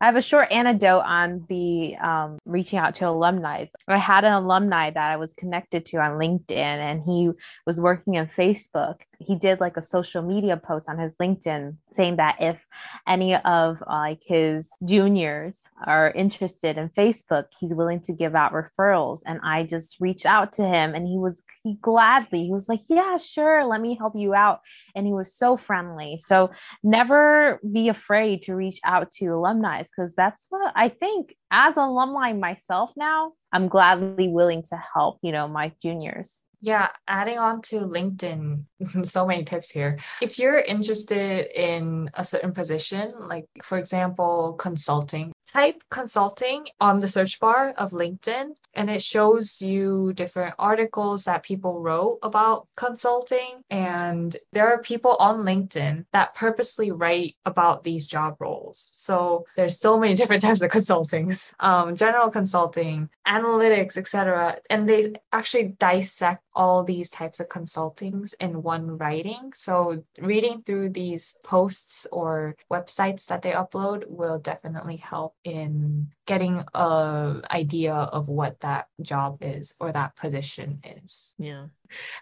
i 0.00 0.06
have 0.06 0.16
a 0.16 0.22
short 0.22 0.50
anecdote 0.50 1.00
on 1.00 1.44
the 1.48 1.96
um, 1.96 2.38
reaching 2.44 2.78
out 2.78 2.94
to 2.96 3.08
alumni 3.08 3.64
i 3.88 3.96
had 3.96 4.24
an 4.24 4.32
alumni 4.32 4.90
that 4.90 5.12
i 5.12 5.16
was 5.16 5.32
connected 5.34 5.86
to 5.86 5.98
on 5.98 6.18
linkedin 6.18 6.54
and 6.60 7.02
he 7.02 7.30
was 7.66 7.80
working 7.80 8.18
on 8.18 8.28
facebook. 8.36 9.00
He 9.18 9.36
did 9.36 9.60
like 9.60 9.76
a 9.76 9.82
social 9.82 10.22
media 10.22 10.56
post 10.56 10.88
on 10.88 10.98
his 10.98 11.12
LinkedIn 11.14 11.43
saying 11.44 12.16
that 12.16 12.36
if 12.40 12.66
any 13.06 13.34
of 13.34 13.82
uh, 13.82 14.04
like 14.04 14.22
his 14.24 14.66
juniors 14.84 15.60
are 15.86 16.10
interested 16.10 16.76
in 16.76 16.88
Facebook, 16.90 17.46
he's 17.58 17.74
willing 17.74 18.00
to 18.00 18.12
give 18.12 18.34
out 18.34 18.52
referrals. 18.52 19.20
And 19.24 19.40
I 19.42 19.64
just 19.64 20.00
reached 20.00 20.26
out 20.26 20.52
to 20.54 20.64
him 20.64 20.94
and 20.94 21.06
he 21.06 21.18
was 21.18 21.42
he 21.62 21.74
gladly, 21.80 22.44
he 22.44 22.52
was 22.52 22.68
like, 22.68 22.80
Yeah, 22.88 23.16
sure, 23.16 23.64
let 23.64 23.80
me 23.80 23.96
help 23.96 24.14
you 24.16 24.34
out. 24.34 24.60
And 24.94 25.06
he 25.06 25.12
was 25.12 25.34
so 25.34 25.56
friendly. 25.56 26.18
So 26.18 26.50
never 26.82 27.60
be 27.72 27.88
afraid 27.88 28.42
to 28.42 28.54
reach 28.54 28.80
out 28.84 29.10
to 29.12 29.26
alumni 29.26 29.82
because 29.82 30.14
that's 30.14 30.46
what 30.50 30.72
I 30.74 30.88
think 30.88 31.34
as 31.50 31.76
alumni 31.76 32.32
myself 32.32 32.90
now, 32.96 33.32
I'm 33.54 33.68
gladly 33.68 34.26
willing 34.26 34.64
to 34.64 34.82
help, 34.94 35.20
you 35.22 35.30
know, 35.30 35.46
my 35.46 35.72
juniors. 35.80 36.42
Yeah, 36.60 36.88
adding 37.06 37.38
on 37.38 37.62
to 37.62 37.80
LinkedIn, 37.80 38.64
so 39.04 39.26
many 39.26 39.44
tips 39.44 39.70
here. 39.70 40.00
If 40.20 40.40
you're 40.40 40.58
interested 40.58 41.46
in 41.54 42.10
a 42.14 42.24
certain 42.24 42.52
position, 42.52 43.12
like 43.16 43.46
for 43.62 43.78
example, 43.78 44.54
consulting, 44.54 45.33
type 45.54 45.82
consulting 45.90 46.66
on 46.80 47.00
the 47.00 47.08
search 47.08 47.38
bar 47.38 47.70
of 47.78 47.92
LinkedIn 47.92 48.54
and 48.74 48.90
it 48.90 49.02
shows 49.02 49.62
you 49.62 50.12
different 50.14 50.54
articles 50.58 51.24
that 51.24 51.42
people 51.42 51.80
wrote 51.80 52.18
about 52.22 52.66
consulting. 52.76 53.62
And 53.70 54.36
there 54.52 54.66
are 54.66 54.82
people 54.82 55.16
on 55.20 55.44
LinkedIn 55.44 56.06
that 56.12 56.34
purposely 56.34 56.90
write 56.90 57.36
about 57.44 57.84
these 57.84 58.08
job 58.08 58.36
roles. 58.40 58.90
So 58.92 59.46
there's 59.56 59.78
so 59.78 59.98
many 59.98 60.14
different 60.20 60.42
types 60.42 60.62
of 60.62 60.70
consultings, 60.70 61.54
um, 61.60 61.94
general 61.96 62.30
consulting, 62.30 63.08
analytics, 63.26 63.96
etc. 63.96 64.58
And 64.68 64.88
they 64.88 65.14
actually 65.32 65.76
dissect 65.78 66.42
all 66.54 66.84
these 66.84 67.10
types 67.10 67.40
of 67.40 67.48
consultings 67.48 68.34
in 68.40 68.62
one 68.62 68.96
writing. 68.98 69.52
So 69.54 70.02
reading 70.20 70.62
through 70.62 70.90
these 70.90 71.36
posts 71.44 72.06
or 72.12 72.56
websites 72.70 73.26
that 73.26 73.42
they 73.42 73.52
upload 73.52 74.04
will 74.08 74.38
definitely 74.38 74.96
help 74.96 75.34
in 75.44 76.08
getting 76.26 76.64
a 76.74 77.40
idea 77.50 77.94
of 77.94 78.28
what 78.28 78.58
that 78.60 78.86
job 79.02 79.38
is 79.42 79.74
or 79.78 79.92
that 79.92 80.16
position 80.16 80.80
is. 80.84 81.34
Yeah. 81.38 81.66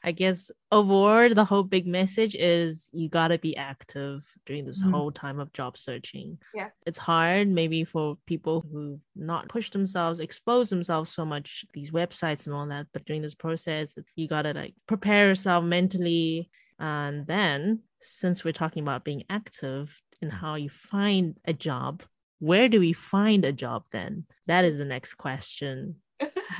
I 0.03 0.13
guess 0.13 0.51
overall 0.71 1.33
the 1.33 1.45
whole 1.45 1.63
big 1.63 1.87
message 1.87 2.35
is 2.35 2.89
you 2.93 3.09
got 3.09 3.29
to 3.29 3.39
be 3.39 3.57
active 3.57 4.27
during 4.45 4.67
this 4.67 4.83
mm-hmm. 4.83 4.93
whole 4.93 5.13
time 5.13 5.39
of 5.39 5.53
job 5.53 5.79
searching. 5.79 6.39
Yeah. 6.55 6.71
It's 6.85 6.99
hard 6.99 7.49
maybe 7.49 7.85
for 7.85 8.19
people 8.27 8.65
who 8.73 8.99
not 9.15 9.49
push 9.49 9.71
themselves, 9.71 10.21
expose 10.21 10.69
themselves 10.69 11.13
so 11.13 11.25
much 11.25 11.65
these 11.73 11.91
websites 11.91 12.47
and 12.47 12.55
all 12.55 12.67
that, 12.67 12.87
but 12.93 13.05
during 13.05 13.23
this 13.23 13.35
process 13.35 13.95
you 14.17 14.27
got 14.27 14.43
to 14.43 14.53
like 14.53 14.75
prepare 14.87 15.29
yourself 15.29 15.65
mentally 15.65 16.51
and 16.79 17.27
then 17.27 17.81
since 18.03 18.45
we're 18.45 18.53
talking 18.53 18.83
about 18.83 19.05
being 19.05 19.23
active 19.31 19.97
and 20.21 20.33
how 20.33 20.57
you 20.57 20.69
find 20.69 21.37
a 21.45 21.53
job 21.53 22.03
where 22.43 22.69
do 22.69 22.81
we 22.81 22.93
find 22.93 23.45
a 23.45 23.53
job 23.53 23.85
then? 23.93 24.25
That 24.49 24.65
is 24.65 24.79
the 24.79 24.85
next 24.85 25.15
question. 25.15 25.95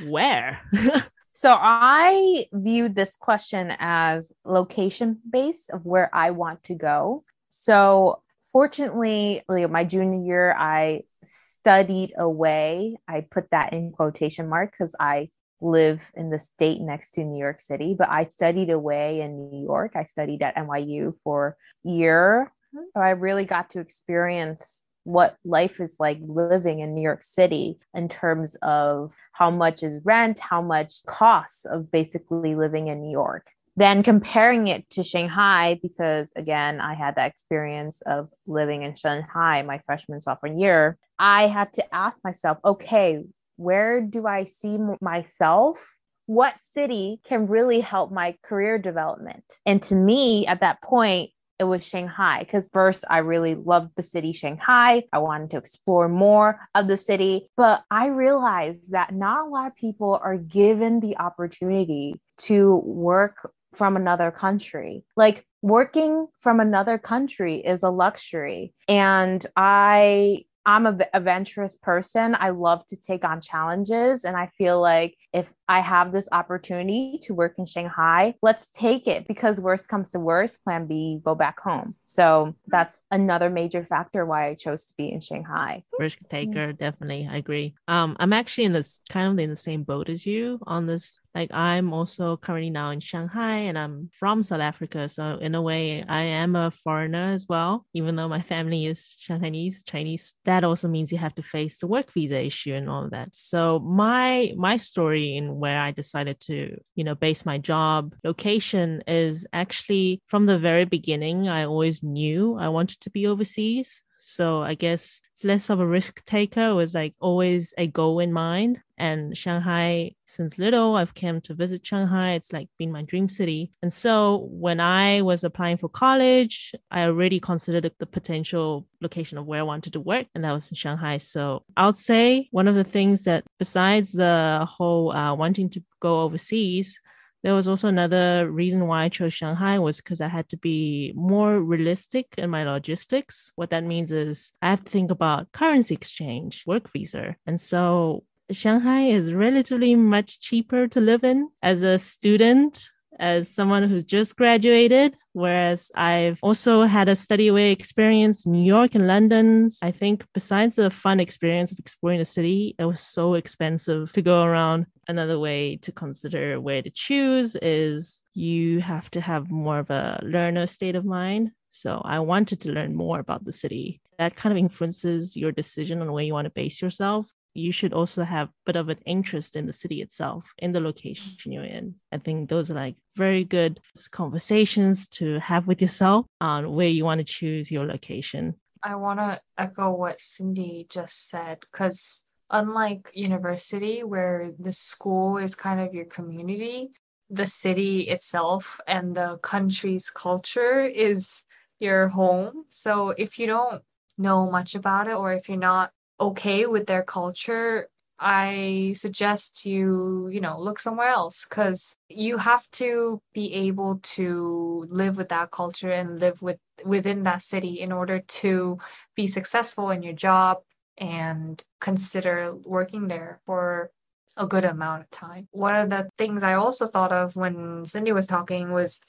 where? 0.07 0.61
so 1.33 1.53
I 1.59 2.45
viewed 2.53 2.95
this 2.95 3.17
question 3.17 3.75
as 3.79 4.31
location 4.45 5.19
based 5.29 5.69
of 5.71 5.85
where 5.85 6.09
I 6.15 6.31
want 6.31 6.63
to 6.65 6.75
go. 6.75 7.25
So 7.49 8.21
fortunately, 8.53 9.43
my 9.49 9.83
junior 9.83 10.25
year, 10.25 10.55
I 10.57 11.01
studied 11.25 12.13
away. 12.17 12.95
I 13.05 13.27
put 13.29 13.51
that 13.51 13.73
in 13.73 13.91
quotation 13.91 14.47
marks 14.47 14.77
because 14.77 14.95
I 15.01 15.31
live 15.59 16.01
in 16.15 16.29
the 16.29 16.39
state 16.39 16.79
next 16.79 17.11
to 17.15 17.25
New 17.25 17.39
York 17.39 17.59
City, 17.59 17.93
but 17.93 18.07
I 18.07 18.27
studied 18.27 18.69
away 18.69 19.19
in 19.19 19.51
New 19.51 19.65
York. 19.65 19.97
I 19.97 20.05
studied 20.05 20.43
at 20.43 20.55
NYU 20.55 21.13
for 21.25 21.57
a 21.85 21.89
year. 21.89 22.53
Mm-hmm. 22.73 22.85
So 22.93 23.01
I 23.01 23.09
really 23.09 23.43
got 23.43 23.71
to 23.71 23.81
experience 23.81 24.85
what 25.03 25.37
life 25.43 25.79
is 25.79 25.97
like 25.99 26.19
living 26.21 26.79
in 26.79 26.93
New 26.93 27.01
York 27.01 27.23
City 27.23 27.77
in 27.93 28.09
terms 28.09 28.55
of 28.61 29.15
how 29.33 29.49
much 29.49 29.83
is 29.83 30.01
rent, 30.03 30.39
how 30.39 30.61
much 30.61 31.03
costs 31.05 31.65
of 31.65 31.91
basically 31.91 32.55
living 32.55 32.87
in 32.87 33.01
New 33.01 33.11
York. 33.11 33.47
Then 33.75 34.03
comparing 34.03 34.67
it 34.67 34.87
to 34.91 35.03
Shanghai, 35.03 35.79
because 35.81 36.31
again, 36.35 36.79
I 36.79 36.93
had 36.93 37.15
that 37.15 37.31
experience 37.31 38.01
of 38.05 38.29
living 38.45 38.83
in 38.83 38.95
Shanghai 38.95 39.63
my 39.63 39.79
freshman 39.85 40.21
sophomore 40.21 40.53
year, 40.55 40.97
I 41.17 41.47
had 41.47 41.73
to 41.73 41.95
ask 41.95 42.23
myself, 42.23 42.59
okay, 42.63 43.23
where 43.55 44.01
do 44.01 44.27
I 44.27 44.45
see 44.45 44.77
myself 45.01 45.97
what 46.25 46.55
city 46.71 47.19
can 47.25 47.47
really 47.47 47.81
help 47.81 48.11
my 48.11 48.35
career 48.43 48.77
development? 48.77 49.43
And 49.65 49.81
to 49.83 49.95
me, 49.95 50.47
at 50.47 50.61
that 50.61 50.81
point, 50.81 51.31
it 51.59 51.65
was 51.65 51.85
Shanghai 51.85 52.39
because 52.39 52.69
first 52.73 53.05
I 53.09 53.19
really 53.19 53.55
loved 53.55 53.91
the 53.95 54.03
city 54.03 54.33
Shanghai. 54.33 55.03
I 55.13 55.19
wanted 55.19 55.51
to 55.51 55.57
explore 55.57 56.09
more 56.09 56.59
of 56.75 56.87
the 56.87 56.97
city, 56.97 57.49
but 57.55 57.83
I 57.91 58.07
realized 58.07 58.91
that 58.91 59.13
not 59.13 59.47
a 59.47 59.49
lot 59.49 59.67
of 59.67 59.75
people 59.75 60.19
are 60.23 60.37
given 60.37 60.99
the 60.99 61.17
opportunity 61.17 62.15
to 62.39 62.77
work 62.77 63.51
from 63.73 63.95
another 63.95 64.31
country. 64.31 65.03
Like 65.15 65.45
working 65.61 66.27
from 66.41 66.59
another 66.59 66.97
country 66.97 67.57
is 67.57 67.83
a 67.83 67.89
luxury. 67.89 68.73
And 68.87 69.45
I 69.55 70.45
I'm 70.65 70.85
a 70.85 70.97
adventurous 71.13 71.75
person. 71.75 72.37
I 72.39 72.51
love 72.51 72.87
to 72.87 72.95
take 72.95 73.25
on 73.25 73.41
challenges. 73.41 74.23
And 74.23 74.37
I 74.37 74.49
feel 74.57 74.79
like 74.79 75.17
if 75.33 75.51
I 75.67 75.79
have 75.79 76.11
this 76.11 76.27
opportunity 76.31 77.19
to 77.23 77.33
work 77.33 77.55
in 77.57 77.65
Shanghai, 77.65 78.35
let's 78.41 78.71
take 78.71 79.07
it 79.07 79.27
because 79.27 79.59
worst 79.59 79.87
comes 79.87 80.11
to 80.11 80.19
worst, 80.19 80.63
plan 80.63 80.87
B, 80.87 81.19
go 81.23 81.35
back 81.35 81.59
home. 81.59 81.95
So 82.05 82.55
that's 82.67 83.01
another 83.11 83.49
major 83.49 83.85
factor 83.85 84.25
why 84.25 84.49
I 84.49 84.55
chose 84.55 84.85
to 84.85 84.93
be 84.97 85.11
in 85.11 85.19
Shanghai. 85.19 85.83
Risk 85.99 86.19
taker, 86.29 86.73
definitely. 86.73 87.27
I 87.29 87.37
agree. 87.37 87.75
Um, 87.87 88.15
I'm 88.19 88.33
actually 88.33 88.65
in 88.65 88.73
this 88.73 88.99
kind 89.09 89.31
of 89.31 89.39
in 89.39 89.49
the 89.49 89.55
same 89.55 89.83
boat 89.83 90.09
as 90.09 90.25
you 90.25 90.59
on 90.67 90.85
this 90.85 91.19
like 91.35 91.51
I'm 91.51 91.93
also 91.93 92.37
currently 92.37 92.69
now 92.69 92.91
in 92.91 92.99
Shanghai 92.99 93.57
and 93.57 93.77
I'm 93.77 94.09
from 94.19 94.43
South 94.43 94.61
Africa. 94.61 95.09
So 95.09 95.39
in 95.41 95.55
a 95.55 95.61
way, 95.61 96.03
I 96.07 96.21
am 96.21 96.55
a 96.55 96.69
foreigner 96.69 97.33
as 97.33 97.47
well, 97.49 97.85
even 97.93 98.15
though 98.15 98.29
my 98.29 98.41
family 98.41 98.85
is 98.85 99.15
Shanghainese, 99.19 99.83
Chinese. 99.85 100.35
That 100.45 100.63
also 100.63 100.87
means 100.87 101.11
you 101.11 101.17
have 101.17 101.35
to 101.35 101.41
face 101.41 101.79
the 101.79 101.87
work 101.87 102.11
visa 102.11 102.39
issue 102.39 102.73
and 102.73 102.89
all 102.89 103.05
of 103.05 103.11
that. 103.11 103.29
So 103.33 103.79
my 103.79 104.53
my 104.57 104.77
story 104.77 105.35
in 105.35 105.52
where 105.53 105.79
I 105.79 105.91
decided 105.91 106.39
to, 106.41 106.79
you 106.95 107.03
know, 107.03 107.15
base 107.15 107.45
my 107.45 107.57
job 107.57 108.15
location 108.23 109.03
is 109.07 109.45
actually 109.53 110.21
from 110.27 110.45
the 110.45 110.59
very 110.59 110.85
beginning, 110.85 111.47
I 111.47 111.65
always 111.65 112.03
knew 112.03 112.57
I 112.57 112.69
wanted 112.69 112.99
to 113.01 113.09
be 113.09 113.27
overseas. 113.27 114.03
So 114.25 114.63
I 114.63 114.75
guess 114.75 115.19
it's 115.33 115.43
less 115.43 115.69
of 115.69 115.81
a 115.81 115.85
risk 115.85 116.23
taker. 116.23 116.69
It 116.69 116.73
was 116.73 116.95
like 116.95 117.13
always 117.19 117.73
a 117.77 117.87
goal 117.87 118.19
in 118.19 118.31
mind. 118.31 118.79
And 118.97 119.35
Shanghai, 119.35 120.13
since 120.23 120.57
little, 120.57 120.95
I've 120.95 121.13
come 121.13 121.41
to 121.41 121.53
visit 121.53 121.85
Shanghai. 121.85 122.31
It's 122.31 122.53
like 122.53 122.69
been 122.79 122.91
my 122.91 123.01
dream 123.01 123.27
city. 123.27 123.73
And 123.81 123.91
so 123.91 124.47
when 124.49 124.79
I 124.79 125.23
was 125.23 125.43
applying 125.43 125.75
for 125.75 125.89
college, 125.89 126.73
I 126.89 127.03
already 127.03 127.41
considered 127.41 127.91
the 127.99 128.05
potential 128.05 128.87
location 129.01 129.37
of 129.37 129.45
where 129.45 129.59
I 129.59 129.63
wanted 129.63 129.93
to 129.93 129.99
work, 129.99 130.27
and 130.33 130.45
that 130.45 130.53
was 130.53 130.69
in 130.69 130.75
Shanghai. 130.75 131.17
So 131.17 131.63
I 131.75 131.85
would 131.85 131.97
say 131.97 132.47
one 132.51 132.69
of 132.69 132.75
the 132.75 132.85
things 132.85 133.25
that, 133.25 133.43
besides 133.59 134.13
the 134.13 134.65
whole 134.69 135.11
uh, 135.11 135.35
wanting 135.35 135.69
to 135.71 135.83
go 135.99 136.21
overseas, 136.21 136.97
there 137.43 137.53
was 137.53 137.67
also 137.67 137.89
another 137.89 138.49
reason 138.49 138.87
why 138.87 139.03
I 139.03 139.09
chose 139.09 139.33
Shanghai 139.33 139.77
was 139.77 139.97
because 139.97 140.21
I 140.21 140.29
had 140.29 140.47
to 140.49 140.57
be 140.57 141.11
more 141.15 141.59
realistic 141.59 142.27
in 142.37 142.49
my 142.49 142.63
logistics. 142.63 143.51
What 143.55 143.69
that 143.71 143.83
means 143.83 144.11
is 144.11 144.53
I 144.61 144.69
have 144.69 144.85
to 144.85 144.91
think 144.91 145.11
about 145.11 145.51
currency 145.51 145.93
exchange, 145.93 146.63
work 146.65 146.89
visa. 146.91 147.35
And 147.45 147.59
so 147.59 148.23
Shanghai 148.51 149.07
is 149.07 149.33
relatively 149.33 149.95
much 149.95 150.39
cheaper 150.39 150.87
to 150.87 151.01
live 151.01 151.23
in 151.23 151.49
as 151.61 151.83
a 151.83 151.99
student 151.99 152.87
as 153.19 153.49
someone 153.49 153.83
who's 153.83 154.03
just 154.03 154.35
graduated, 154.35 155.15
whereas 155.33 155.91
I've 155.95 156.39
also 156.41 156.83
had 156.83 157.09
a 157.09 157.15
study 157.15 157.47
away 157.47 157.71
experience 157.71 158.45
in 158.45 158.51
New 158.51 158.63
York 158.63 158.95
and 158.95 159.07
London. 159.07 159.69
I 159.81 159.91
think 159.91 160.25
besides 160.33 160.75
the 160.75 160.89
fun 160.89 161.19
experience 161.19 161.71
of 161.71 161.79
exploring 161.79 162.19
the 162.19 162.25
city, 162.25 162.75
it 162.77 162.85
was 162.85 163.01
so 163.01 163.35
expensive 163.35 164.11
to 164.13 164.21
go 164.21 164.43
around. 164.43 164.87
Another 165.07 165.39
way 165.39 165.77
to 165.77 165.91
consider 165.91 166.59
where 166.59 166.81
to 166.81 166.89
choose 166.89 167.55
is 167.61 168.21
you 168.33 168.79
have 168.81 169.11
to 169.11 169.21
have 169.21 169.51
more 169.51 169.79
of 169.79 169.89
a 169.89 170.19
learner 170.23 170.67
state 170.67 170.95
of 170.95 171.05
mind. 171.05 171.51
So 171.71 172.01
I 172.05 172.19
wanted 172.19 172.61
to 172.61 172.71
learn 172.71 172.95
more 172.95 173.19
about 173.19 173.45
the 173.45 173.51
city. 173.51 174.01
That 174.17 174.35
kind 174.35 174.51
of 174.51 174.57
influences 174.57 175.35
your 175.35 175.51
decision 175.51 176.01
on 176.01 176.11
where 176.11 176.23
you 176.23 176.33
want 176.33 176.45
to 176.45 176.51
base 176.51 176.81
yourself 176.81 177.33
you 177.53 177.71
should 177.71 177.93
also 177.93 178.23
have 178.23 178.47
a 178.47 178.51
bit 178.65 178.75
of 178.75 178.89
an 178.89 178.97
interest 179.05 179.55
in 179.55 179.65
the 179.65 179.73
city 179.73 180.01
itself, 180.01 180.53
in 180.57 180.71
the 180.71 180.79
location 180.79 181.51
you're 181.51 181.63
in. 181.63 181.95
I 182.11 182.17
think 182.17 182.49
those 182.49 182.71
are 182.71 182.75
like 182.75 182.95
very 183.15 183.43
good 183.43 183.79
conversations 184.11 185.07
to 185.09 185.39
have 185.39 185.67
with 185.67 185.81
yourself 185.81 186.25
on 186.41 186.73
where 186.73 186.87
you 186.87 187.05
want 187.05 187.19
to 187.19 187.25
choose 187.25 187.71
your 187.71 187.85
location. 187.85 188.55
I 188.81 188.95
want 188.95 189.19
to 189.19 189.39
echo 189.57 189.93
what 189.95 190.19
Cindy 190.19 190.85
just 190.89 191.29
said 191.29 191.59
because 191.61 192.21
unlike 192.49 193.11
university, 193.13 194.03
where 194.03 194.51
the 194.59 194.73
school 194.73 195.37
is 195.37 195.55
kind 195.55 195.79
of 195.79 195.93
your 195.93 196.05
community, 196.05 196.91
the 197.29 197.47
city 197.47 198.01
itself 198.01 198.79
and 198.87 199.15
the 199.15 199.37
country's 199.41 200.09
culture 200.09 200.81
is 200.81 201.45
your 201.79 202.09
home. 202.09 202.65
So 202.69 203.09
if 203.09 203.39
you 203.39 203.47
don't 203.47 203.81
know 204.17 204.51
much 204.51 204.75
about 204.75 205.07
it 205.07 205.15
or 205.15 205.33
if 205.33 205.49
you're 205.49 205.57
not 205.57 205.91
okay 206.19 206.65
with 206.65 206.87
their 206.87 207.03
culture, 207.03 207.87
I 208.19 208.93
suggest 208.95 209.65
you, 209.65 210.29
you 210.31 210.39
know, 210.39 210.59
look 210.59 210.79
somewhere 210.79 211.09
else 211.09 211.45
because 211.49 211.97
you 212.07 212.37
have 212.37 212.69
to 212.71 213.21
be 213.33 213.53
able 213.53 213.99
to 214.03 214.85
live 214.89 215.17
with 215.17 215.29
that 215.29 215.51
culture 215.51 215.91
and 215.91 216.19
live 216.19 216.41
with 216.41 216.57
within 216.85 217.23
that 217.23 217.43
city 217.43 217.79
in 217.81 217.91
order 217.91 218.19
to 218.19 218.77
be 219.15 219.27
successful 219.27 219.89
in 219.89 220.03
your 220.03 220.13
job 220.13 220.59
and 220.97 221.63
consider 221.81 222.53
working 222.63 223.07
there 223.07 223.39
for 223.45 223.91
a 224.37 224.47
good 224.47 224.65
amount 224.65 225.01
of 225.03 225.09
time. 225.11 225.47
One 225.51 225.75
of 225.75 225.89
the 225.89 226.09
things 226.17 226.43
I 226.43 226.53
also 226.53 226.87
thought 226.87 227.11
of 227.11 227.35
when 227.35 227.85
Cindy 227.85 228.11
was 228.11 228.27
talking 228.27 228.71
was 228.71 229.01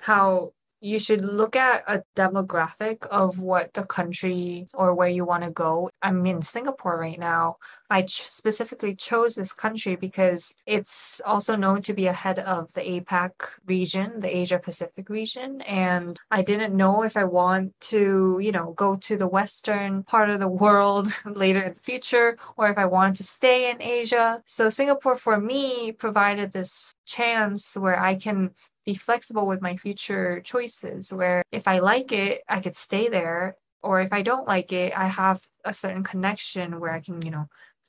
how 0.00 0.52
you 0.80 0.98
should 0.98 1.22
look 1.24 1.56
at 1.56 1.82
a 1.88 2.02
demographic 2.14 3.06
of 3.08 3.40
what 3.40 3.72
the 3.74 3.84
country 3.84 4.68
or 4.74 4.94
where 4.94 5.08
you 5.08 5.24
want 5.24 5.42
to 5.42 5.50
go. 5.50 5.90
I'm 6.02 6.24
in 6.26 6.42
Singapore 6.42 6.98
right 6.98 7.18
now. 7.18 7.56
I 7.90 8.02
ch- 8.02 8.28
specifically 8.28 8.94
chose 8.94 9.34
this 9.34 9.52
country 9.52 9.96
because 9.96 10.54
it's 10.66 11.20
also 11.24 11.56
known 11.56 11.82
to 11.82 11.94
be 11.94 12.06
ahead 12.06 12.38
of 12.38 12.72
the 12.74 12.82
APAC 12.82 13.30
region, 13.66 14.20
the 14.20 14.36
Asia 14.36 14.58
Pacific 14.58 15.08
region. 15.08 15.62
And 15.62 16.18
I 16.30 16.42
didn't 16.42 16.76
know 16.76 17.02
if 17.02 17.16
I 17.16 17.24
want 17.24 17.72
to, 17.92 18.38
you 18.40 18.52
know, 18.52 18.72
go 18.72 18.96
to 18.96 19.16
the 19.16 19.26
Western 19.26 20.02
part 20.02 20.30
of 20.30 20.38
the 20.38 20.48
world 20.48 21.08
later 21.24 21.62
in 21.62 21.74
the 21.74 21.80
future 21.80 22.36
or 22.56 22.70
if 22.70 22.78
I 22.78 22.84
wanted 22.84 23.16
to 23.16 23.24
stay 23.24 23.70
in 23.70 23.82
Asia. 23.82 24.42
So 24.46 24.68
Singapore 24.68 25.16
for 25.16 25.40
me 25.40 25.92
provided 25.92 26.52
this 26.52 26.92
chance 27.06 27.76
where 27.76 27.98
I 27.98 28.14
can 28.14 28.50
be 28.88 28.94
flexible 28.94 29.46
with 29.46 29.60
my 29.60 29.76
future 29.76 30.40
choices 30.40 31.12
where 31.12 31.42
if 31.52 31.68
I 31.68 31.80
like 31.80 32.10
it, 32.10 32.40
I 32.48 32.60
could 32.60 32.74
stay 32.74 33.08
there. 33.08 33.54
Or 33.82 34.00
if 34.00 34.14
I 34.14 34.22
don't 34.22 34.48
like 34.48 34.72
it, 34.72 34.98
I 34.98 35.06
have 35.06 35.40
a 35.62 35.74
certain 35.74 36.02
connection 36.02 36.80
where 36.80 36.92
I 36.92 37.00
can, 37.00 37.20
you 37.20 37.30
know, 37.30 37.46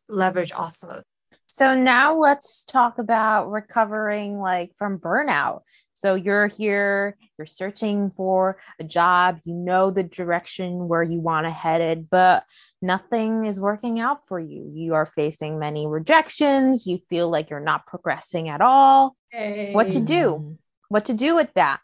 leverage 0.09 0.51
off 0.51 0.77
of. 0.83 1.03
So 1.47 1.73
now 1.73 2.17
let's 2.17 2.65
talk 2.65 2.99
about 2.99 3.49
recovering 3.49 4.39
like 4.39 4.71
from 4.77 4.99
burnout. 4.99 5.61
So 5.93 6.15
you're 6.15 6.47
here, 6.47 7.17
you're 7.37 7.45
searching 7.45 8.11
for 8.15 8.57
a 8.79 8.83
job, 8.83 9.39
you 9.45 9.53
know 9.53 9.91
the 9.91 10.03
direction 10.03 10.87
where 10.89 11.03
you 11.03 11.19
want 11.21 11.45
to 11.45 11.51
headed, 11.51 12.09
but 12.09 12.43
nothing 12.81 13.45
is 13.45 13.59
working 13.59 13.99
out 13.99 14.27
for 14.27 14.39
you. 14.39 14.69
You 14.73 14.93
are 14.93 15.05
facing 15.05 15.59
many 15.59 15.87
rejections, 15.87 16.85
you 16.85 16.99
feel 17.09 17.29
like 17.29 17.49
you're 17.49 17.59
not 17.59 17.85
progressing 17.85 18.47
at 18.47 18.61
all. 18.61 19.15
Hey. 19.31 19.73
What 19.73 19.91
to 19.91 19.99
do? 19.99 20.57
What 20.89 21.05
to 21.05 21.13
do 21.13 21.35
with 21.35 21.53
that? 21.53 21.79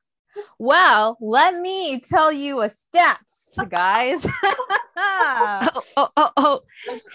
Well, 0.59 1.17
let 1.21 1.59
me 1.59 1.99
tell 1.99 2.31
you 2.31 2.61
a 2.61 2.69
stats, 2.69 3.69
guys. 3.69 4.25
oh, 4.97 5.69
oh, 5.97 6.09
oh, 6.17 6.31
oh. 6.37 6.61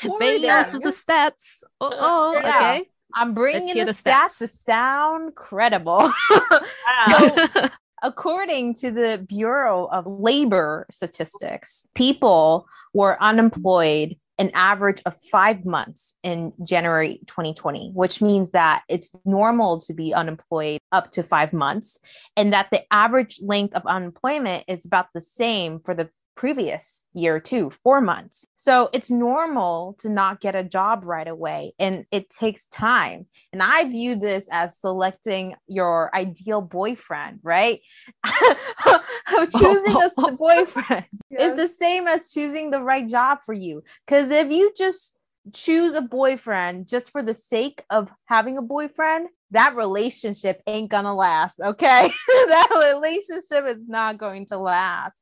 oh. 0.05 0.19
Bangers 0.19 0.73
with 0.73 0.83
the 0.83 0.91
stats. 0.91 1.63
Oh, 1.81 1.91
oh 1.93 2.33
yeah. 2.33 2.49
okay. 2.49 2.89
I'm 3.15 3.35
bringing 3.35 3.75
the, 3.75 3.85
the 3.85 3.93
stats. 3.93 4.13
stats. 4.13 4.39
to 4.39 4.49
sound 4.49 5.35
credible. 5.35 6.11
so, 7.11 7.49
according 8.03 8.75
to 8.75 8.91
the 8.91 9.25
Bureau 9.29 9.87
of 9.87 10.07
Labor 10.07 10.87
Statistics, 10.91 11.87
people 11.95 12.67
were 12.95 13.21
unemployed 13.23 14.17
an 14.41 14.51
average 14.55 15.03
of 15.05 15.15
five 15.31 15.67
months 15.67 16.15
in 16.23 16.55
January 16.65 17.21
2020, 17.27 17.91
which 17.93 18.23
means 18.23 18.51
that 18.53 18.83
it's 18.89 19.13
normal 19.27 19.81
to 19.83 19.93
be 19.93 20.15
unemployed 20.15 20.81
up 20.91 21.13
to 21.13 21.23
five 21.23 21.53
months, 21.53 22.01
and 22.39 22.55
that 22.55 22.69
the 22.73 22.83
average 22.91 23.39
length 23.43 23.75
of 23.75 23.85
unemployment 23.85 24.65
is 24.67 24.87
about 24.87 25.09
the 25.13 25.21
same 25.21 25.79
for 25.79 25.95
the 25.95 26.09
previous 26.41 27.03
year 27.13 27.39
too, 27.39 27.69
four 27.69 28.01
months. 28.01 28.47
So 28.57 28.89
it's 28.95 29.11
normal 29.11 29.95
to 29.99 30.09
not 30.09 30.41
get 30.41 30.57
a 30.57 30.65
job 30.65 31.03
right 31.05 31.29
away 31.29 31.75
and 31.79 32.07
it 32.11 32.31
takes 32.31 32.67
time. 32.69 33.27
And 33.53 33.63
I 33.63 33.85
view 33.85 34.17
this 34.17 34.49
as 34.51 34.79
selecting 34.79 35.55
your 35.69 36.11
ideal 36.17 36.63
boyfriend, 36.63 37.41
right? 37.43 37.83
choosing 39.53 39.97
a 40.17 40.33
boyfriend 40.39 41.05
is 41.31 41.57
the 41.57 41.69
same 41.79 42.09
as 42.09 42.33
choosing 42.33 42.71
the 42.71 42.81
right 42.81 43.07
job 43.07 43.41
for 43.45 43.53
you. 43.53 43.83
Because 44.07 44.31
if 44.31 44.51
you 44.51 44.73
just 44.75 45.13
choose 45.53 45.93
a 45.93 46.01
boyfriend 46.01 46.89
just 46.89 47.11
for 47.11 47.23
the 47.23 47.35
sake 47.35 47.85
of 47.91 48.11
having 48.25 48.57
a 48.57 48.63
boyfriend, 48.63 49.29
that 49.51 49.77
relationship 49.77 50.63
ain't 50.67 50.91
gonna 50.91 51.15
last, 51.15 51.61
okay? 51.61 52.11
that 52.27 52.93
relationship 52.95 53.67
is 53.77 53.87
not 53.87 54.17
going 54.17 54.47
to 54.47 54.57
last 54.57 55.19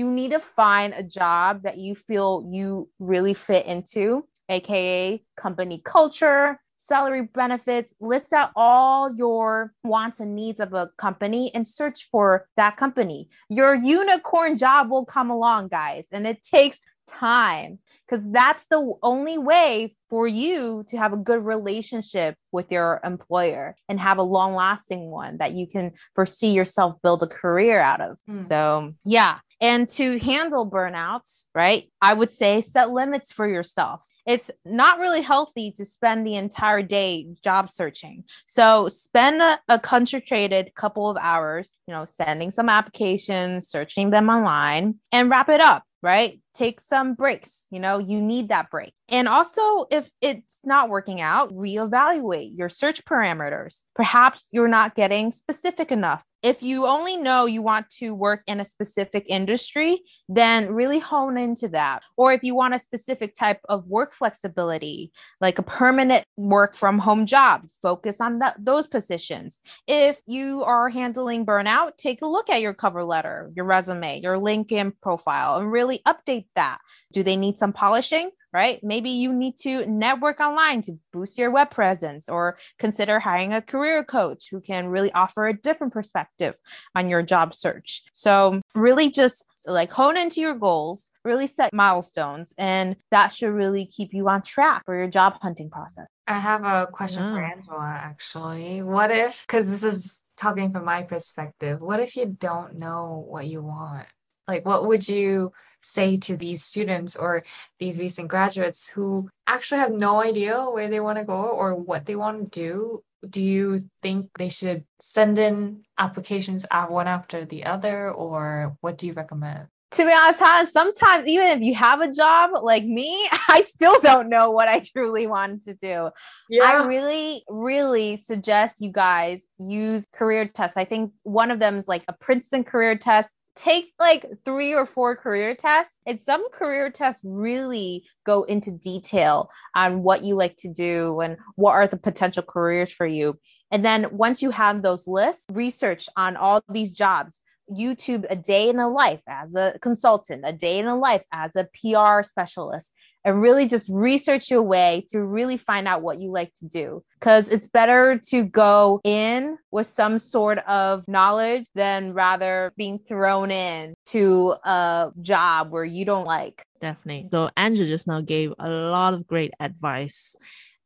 you 0.00 0.10
need 0.10 0.30
to 0.30 0.40
find 0.40 0.94
a 0.94 1.02
job 1.02 1.62
that 1.64 1.76
you 1.76 1.94
feel 1.94 2.48
you 2.50 2.88
really 2.98 3.34
fit 3.34 3.66
into, 3.66 4.26
aka 4.48 5.22
company 5.36 5.82
culture, 5.84 6.58
salary 6.78 7.28
benefits, 7.34 7.92
list 8.00 8.32
out 8.32 8.50
all 8.56 9.14
your 9.14 9.74
wants 9.84 10.18
and 10.18 10.34
needs 10.34 10.58
of 10.58 10.72
a 10.72 10.88
company 10.96 11.54
and 11.54 11.68
search 11.68 12.08
for 12.10 12.48
that 12.56 12.78
company. 12.78 13.28
Your 13.50 13.74
unicorn 13.74 14.56
job 14.56 14.90
will 14.90 15.04
come 15.04 15.30
along, 15.30 15.68
guys, 15.68 16.06
and 16.10 16.26
it 16.26 16.42
takes 16.42 16.78
time 17.06 17.78
because 18.08 18.24
that's 18.32 18.66
the 18.68 18.94
only 19.02 19.36
way 19.36 19.94
for 20.08 20.26
you 20.26 20.84
to 20.88 20.96
have 20.96 21.12
a 21.12 21.16
good 21.16 21.44
relationship 21.44 22.36
with 22.52 22.70
your 22.70 23.00
employer 23.04 23.76
and 23.88 24.00
have 24.00 24.18
a 24.18 24.22
long 24.22 24.54
lasting 24.54 25.10
one 25.10 25.36
that 25.38 25.52
you 25.52 25.66
can 25.66 25.92
foresee 26.14 26.52
yourself 26.52 26.96
build 27.02 27.22
a 27.22 27.26
career 27.26 27.80
out 27.80 28.00
of. 28.00 28.18
Mm. 28.28 28.48
So, 28.48 28.94
yeah. 29.04 29.38
And 29.60 29.88
to 29.90 30.18
handle 30.18 30.70
burnouts, 30.70 31.44
right, 31.54 31.90
I 32.00 32.14
would 32.14 32.32
say 32.32 32.62
set 32.62 32.90
limits 32.90 33.32
for 33.32 33.46
yourself 33.46 34.04
it's 34.26 34.50
not 34.64 34.98
really 34.98 35.22
healthy 35.22 35.72
to 35.72 35.84
spend 35.84 36.26
the 36.26 36.36
entire 36.36 36.82
day 36.82 37.26
job 37.42 37.70
searching. 37.70 38.24
So 38.46 38.88
spend 38.88 39.42
a, 39.42 39.58
a, 39.68 39.78
concentrated 39.78 40.74
couple 40.74 41.10
of 41.10 41.16
hours, 41.20 41.72
you 41.86 41.94
know, 41.94 42.04
sending 42.04 42.50
some 42.50 42.68
applications, 42.68 43.68
searching 43.68 44.10
them 44.10 44.28
online, 44.28 44.96
and 45.10 45.30
wrap 45.30 45.48
it 45.48 45.60
up, 45.60 45.84
right? 46.02 46.40
Take 46.54 46.80
some 46.80 47.14
breaks. 47.14 47.64
You 47.70 47.80
know, 47.80 47.98
you 47.98 48.20
need 48.20 48.48
that 48.48 48.70
break. 48.70 48.92
And 49.08 49.28
also, 49.28 49.86
if 49.90 50.10
it's 50.20 50.60
not 50.64 50.88
working 50.88 51.20
out, 51.20 51.52
reevaluate 51.52 52.56
your 52.56 52.68
search 52.68 53.04
parameters. 53.04 53.82
Perhaps 53.94 54.48
you're 54.52 54.68
not 54.68 54.94
getting 54.94 55.32
specific 55.32 55.90
enough 55.90 56.24
if 56.42 56.62
you 56.62 56.86
only 56.86 57.16
know 57.16 57.44
you 57.44 57.60
want 57.60 57.90
to 57.90 58.14
work 58.14 58.42
in 58.46 58.60
a 58.60 58.64
specific 58.64 59.26
industry, 59.28 60.02
then 60.28 60.72
really 60.72 60.98
hone 60.98 61.36
into 61.36 61.68
that. 61.68 62.02
Or 62.16 62.32
if 62.32 62.42
you 62.42 62.54
want 62.54 62.74
a 62.74 62.78
specific 62.78 63.34
type 63.34 63.60
of 63.68 63.86
work 63.86 64.12
flexibility, 64.12 65.12
like 65.40 65.58
a 65.58 65.62
permanent 65.62 66.24
work 66.36 66.74
from 66.74 66.98
home 66.98 67.26
job, 67.26 67.68
focus 67.82 68.20
on 68.20 68.38
that, 68.38 68.56
those 68.58 68.88
positions. 68.88 69.60
If 69.86 70.18
you 70.26 70.64
are 70.64 70.88
handling 70.88 71.44
burnout, 71.44 71.98
take 71.98 72.22
a 72.22 72.26
look 72.26 72.48
at 72.48 72.62
your 72.62 72.74
cover 72.74 73.04
letter, 73.04 73.50
your 73.54 73.66
resume, 73.66 74.20
your 74.20 74.36
LinkedIn 74.36 74.94
profile, 75.02 75.58
and 75.58 75.70
really 75.70 76.00
update 76.06 76.39
that. 76.54 76.78
Do 77.12 77.22
they 77.22 77.36
need 77.36 77.58
some 77.58 77.72
polishing? 77.72 78.30
right? 78.52 78.80
Maybe 78.82 79.10
you 79.10 79.32
need 79.32 79.56
to 79.58 79.86
network 79.86 80.40
online 80.40 80.82
to 80.82 80.98
boost 81.12 81.38
your 81.38 81.50
web 81.50 81.70
presence 81.70 82.28
or 82.28 82.58
consider 82.78 83.20
hiring 83.20 83.52
a 83.52 83.62
career 83.62 84.04
coach 84.04 84.48
who 84.50 84.60
can 84.60 84.88
really 84.88 85.12
offer 85.12 85.46
a 85.46 85.56
different 85.56 85.92
perspective 85.92 86.56
on 86.94 87.08
your 87.08 87.22
job 87.22 87.54
search. 87.54 88.02
So, 88.12 88.60
really 88.74 89.10
just 89.10 89.46
like 89.66 89.90
hone 89.90 90.16
into 90.16 90.40
your 90.40 90.54
goals, 90.54 91.08
really 91.24 91.46
set 91.46 91.72
milestones, 91.72 92.54
and 92.58 92.96
that 93.10 93.28
should 93.28 93.52
really 93.52 93.86
keep 93.86 94.12
you 94.12 94.28
on 94.28 94.42
track 94.42 94.84
for 94.84 94.96
your 94.96 95.08
job 95.08 95.34
hunting 95.40 95.70
process. 95.70 96.06
I 96.26 96.38
have 96.38 96.64
a 96.64 96.88
question 96.90 97.22
for 97.34 97.40
mm. 97.40 97.52
Angela 97.52 98.00
actually. 98.02 98.82
What 98.82 99.10
if, 99.10 99.44
because 99.46 99.68
this 99.68 99.82
is 99.82 100.20
talking 100.36 100.72
from 100.72 100.84
my 100.84 101.02
perspective, 101.02 101.82
what 101.82 102.00
if 102.00 102.16
you 102.16 102.26
don't 102.26 102.78
know 102.78 103.24
what 103.28 103.46
you 103.46 103.62
want? 103.62 104.06
Like, 104.48 104.64
what 104.66 104.86
would 104.86 105.08
you 105.08 105.52
say 105.82 106.16
to 106.16 106.36
these 106.36 106.64
students 106.64 107.16
or 107.16 107.44
these 107.78 107.98
recent 107.98 108.28
graduates 108.28 108.88
who 108.88 109.28
actually 109.46 109.80
have 109.80 109.92
no 109.92 110.22
idea 110.22 110.62
where 110.64 110.88
they 110.88 111.00
want 111.00 111.18
to 111.18 111.24
go 111.24 111.42
or 111.42 111.74
what 111.74 112.06
they 112.06 112.16
want 112.16 112.44
to 112.44 112.50
do? 112.50 113.02
Do 113.28 113.42
you 113.42 113.80
think 114.02 114.30
they 114.38 114.48
should 114.48 114.84
send 115.00 115.38
in 115.38 115.82
applications 115.98 116.64
one 116.88 117.06
after 117.06 117.44
the 117.44 117.66
other, 117.66 118.10
or 118.10 118.76
what 118.80 118.96
do 118.96 119.06
you 119.06 119.12
recommend? 119.12 119.68
to 119.92 120.06
be 120.06 120.12
honest, 120.12 120.40
Han, 120.40 120.70
sometimes 120.70 121.26
even 121.26 121.48
if 121.48 121.60
you 121.62 121.74
have 121.74 122.00
a 122.00 122.12
job 122.12 122.50
like 122.62 122.84
me, 122.84 123.28
I 123.48 123.62
still 123.62 124.00
don't 124.00 124.28
know 124.28 124.50
what 124.50 124.68
I 124.68 124.80
truly 124.80 125.26
want 125.26 125.64
to 125.64 125.74
do. 125.74 126.10
Yeah. 126.48 126.64
I 126.64 126.86
really, 126.86 127.44
really 127.48 128.18
suggest 128.18 128.80
you 128.80 128.92
guys 128.92 129.42
use 129.58 130.06
career 130.14 130.46
tests. 130.46 130.76
I 130.76 130.84
think 130.84 131.12
one 131.24 131.50
of 131.50 131.58
them 131.58 131.78
is 131.78 131.88
like 131.88 132.04
a 132.06 132.12
Princeton 132.12 132.62
career 132.62 132.96
test 132.96 133.34
take 133.60 133.92
like 134.00 134.24
three 134.44 134.74
or 134.74 134.86
four 134.86 135.14
career 135.14 135.54
tests 135.54 135.94
and 136.06 136.18
some 136.20 136.50
career 136.50 136.90
tests 136.90 137.20
really 137.24 138.04
go 138.24 138.44
into 138.44 138.70
detail 138.70 139.50
on 139.74 140.02
what 140.02 140.24
you 140.24 140.34
like 140.34 140.56
to 140.56 140.68
do 140.68 141.20
and 141.20 141.36
what 141.56 141.72
are 141.72 141.86
the 141.86 141.98
potential 141.98 142.42
careers 142.42 142.90
for 142.90 143.06
you. 143.06 143.38
And 143.70 143.84
then 143.84 144.06
once 144.12 144.40
you 144.40 144.50
have 144.50 144.82
those 144.82 145.06
lists 145.06 145.44
research 145.52 146.08
on 146.16 146.36
all 146.36 146.62
these 146.70 146.92
jobs 146.92 147.38
YouTube 147.70 148.26
a 148.28 148.36
day 148.36 148.68
in 148.68 148.78
a 148.78 148.88
life 148.88 149.22
as 149.28 149.54
a 149.54 149.74
consultant, 149.80 150.42
a 150.44 150.52
day 150.52 150.78
in 150.78 150.86
a 150.86 150.96
life 150.96 151.24
as 151.32 151.50
a 151.54 151.66
PR 151.74 152.22
specialist, 152.22 152.92
and 153.24 153.40
really 153.40 153.66
just 153.66 153.88
research 153.90 154.50
your 154.50 154.62
way 154.62 155.04
to 155.10 155.22
really 155.22 155.56
find 155.56 155.86
out 155.86 156.02
what 156.02 156.18
you 156.18 156.30
like 156.30 156.54
to 156.54 156.66
do. 156.66 157.02
Because 157.18 157.48
it's 157.48 157.68
better 157.68 158.20
to 158.28 158.44
go 158.44 159.00
in 159.04 159.58
with 159.70 159.86
some 159.86 160.18
sort 160.18 160.58
of 160.66 161.06
knowledge 161.06 161.66
than 161.74 162.14
rather 162.14 162.72
being 162.76 162.98
thrown 162.98 163.50
in 163.50 163.94
to 164.06 164.54
a 164.64 165.10
job 165.20 165.70
where 165.70 165.84
you 165.84 166.04
don't 166.04 166.24
like. 166.24 166.64
Definitely. 166.80 167.28
So 167.30 167.50
Angela 167.56 167.86
just 167.86 168.06
now 168.06 168.22
gave 168.22 168.54
a 168.58 168.68
lot 168.68 169.12
of 169.12 169.26
great 169.26 169.52
advice. 169.60 170.34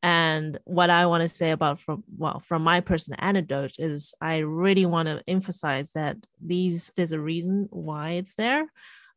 And 0.05 0.59
what 0.65 0.91
I 0.91 1.07
want 1.07 1.23
to 1.23 1.35
say 1.35 1.51
about 1.51 1.81
from 1.81 2.05
well, 2.19 2.41
from 2.41 2.63
my 2.63 2.81
personal 2.81 3.19
anecdote 3.23 3.73
is 3.79 4.15
I 4.21 4.39
really 4.39 4.85
want 4.85 5.09
to 5.09 5.23
emphasize 5.27 5.93
that 5.93 6.19
these 6.45 6.93
there's 6.95 7.13
a 7.13 7.21
reason 7.21 7.69
why 7.71 8.11
it's 8.13 8.35
there 8.35 8.67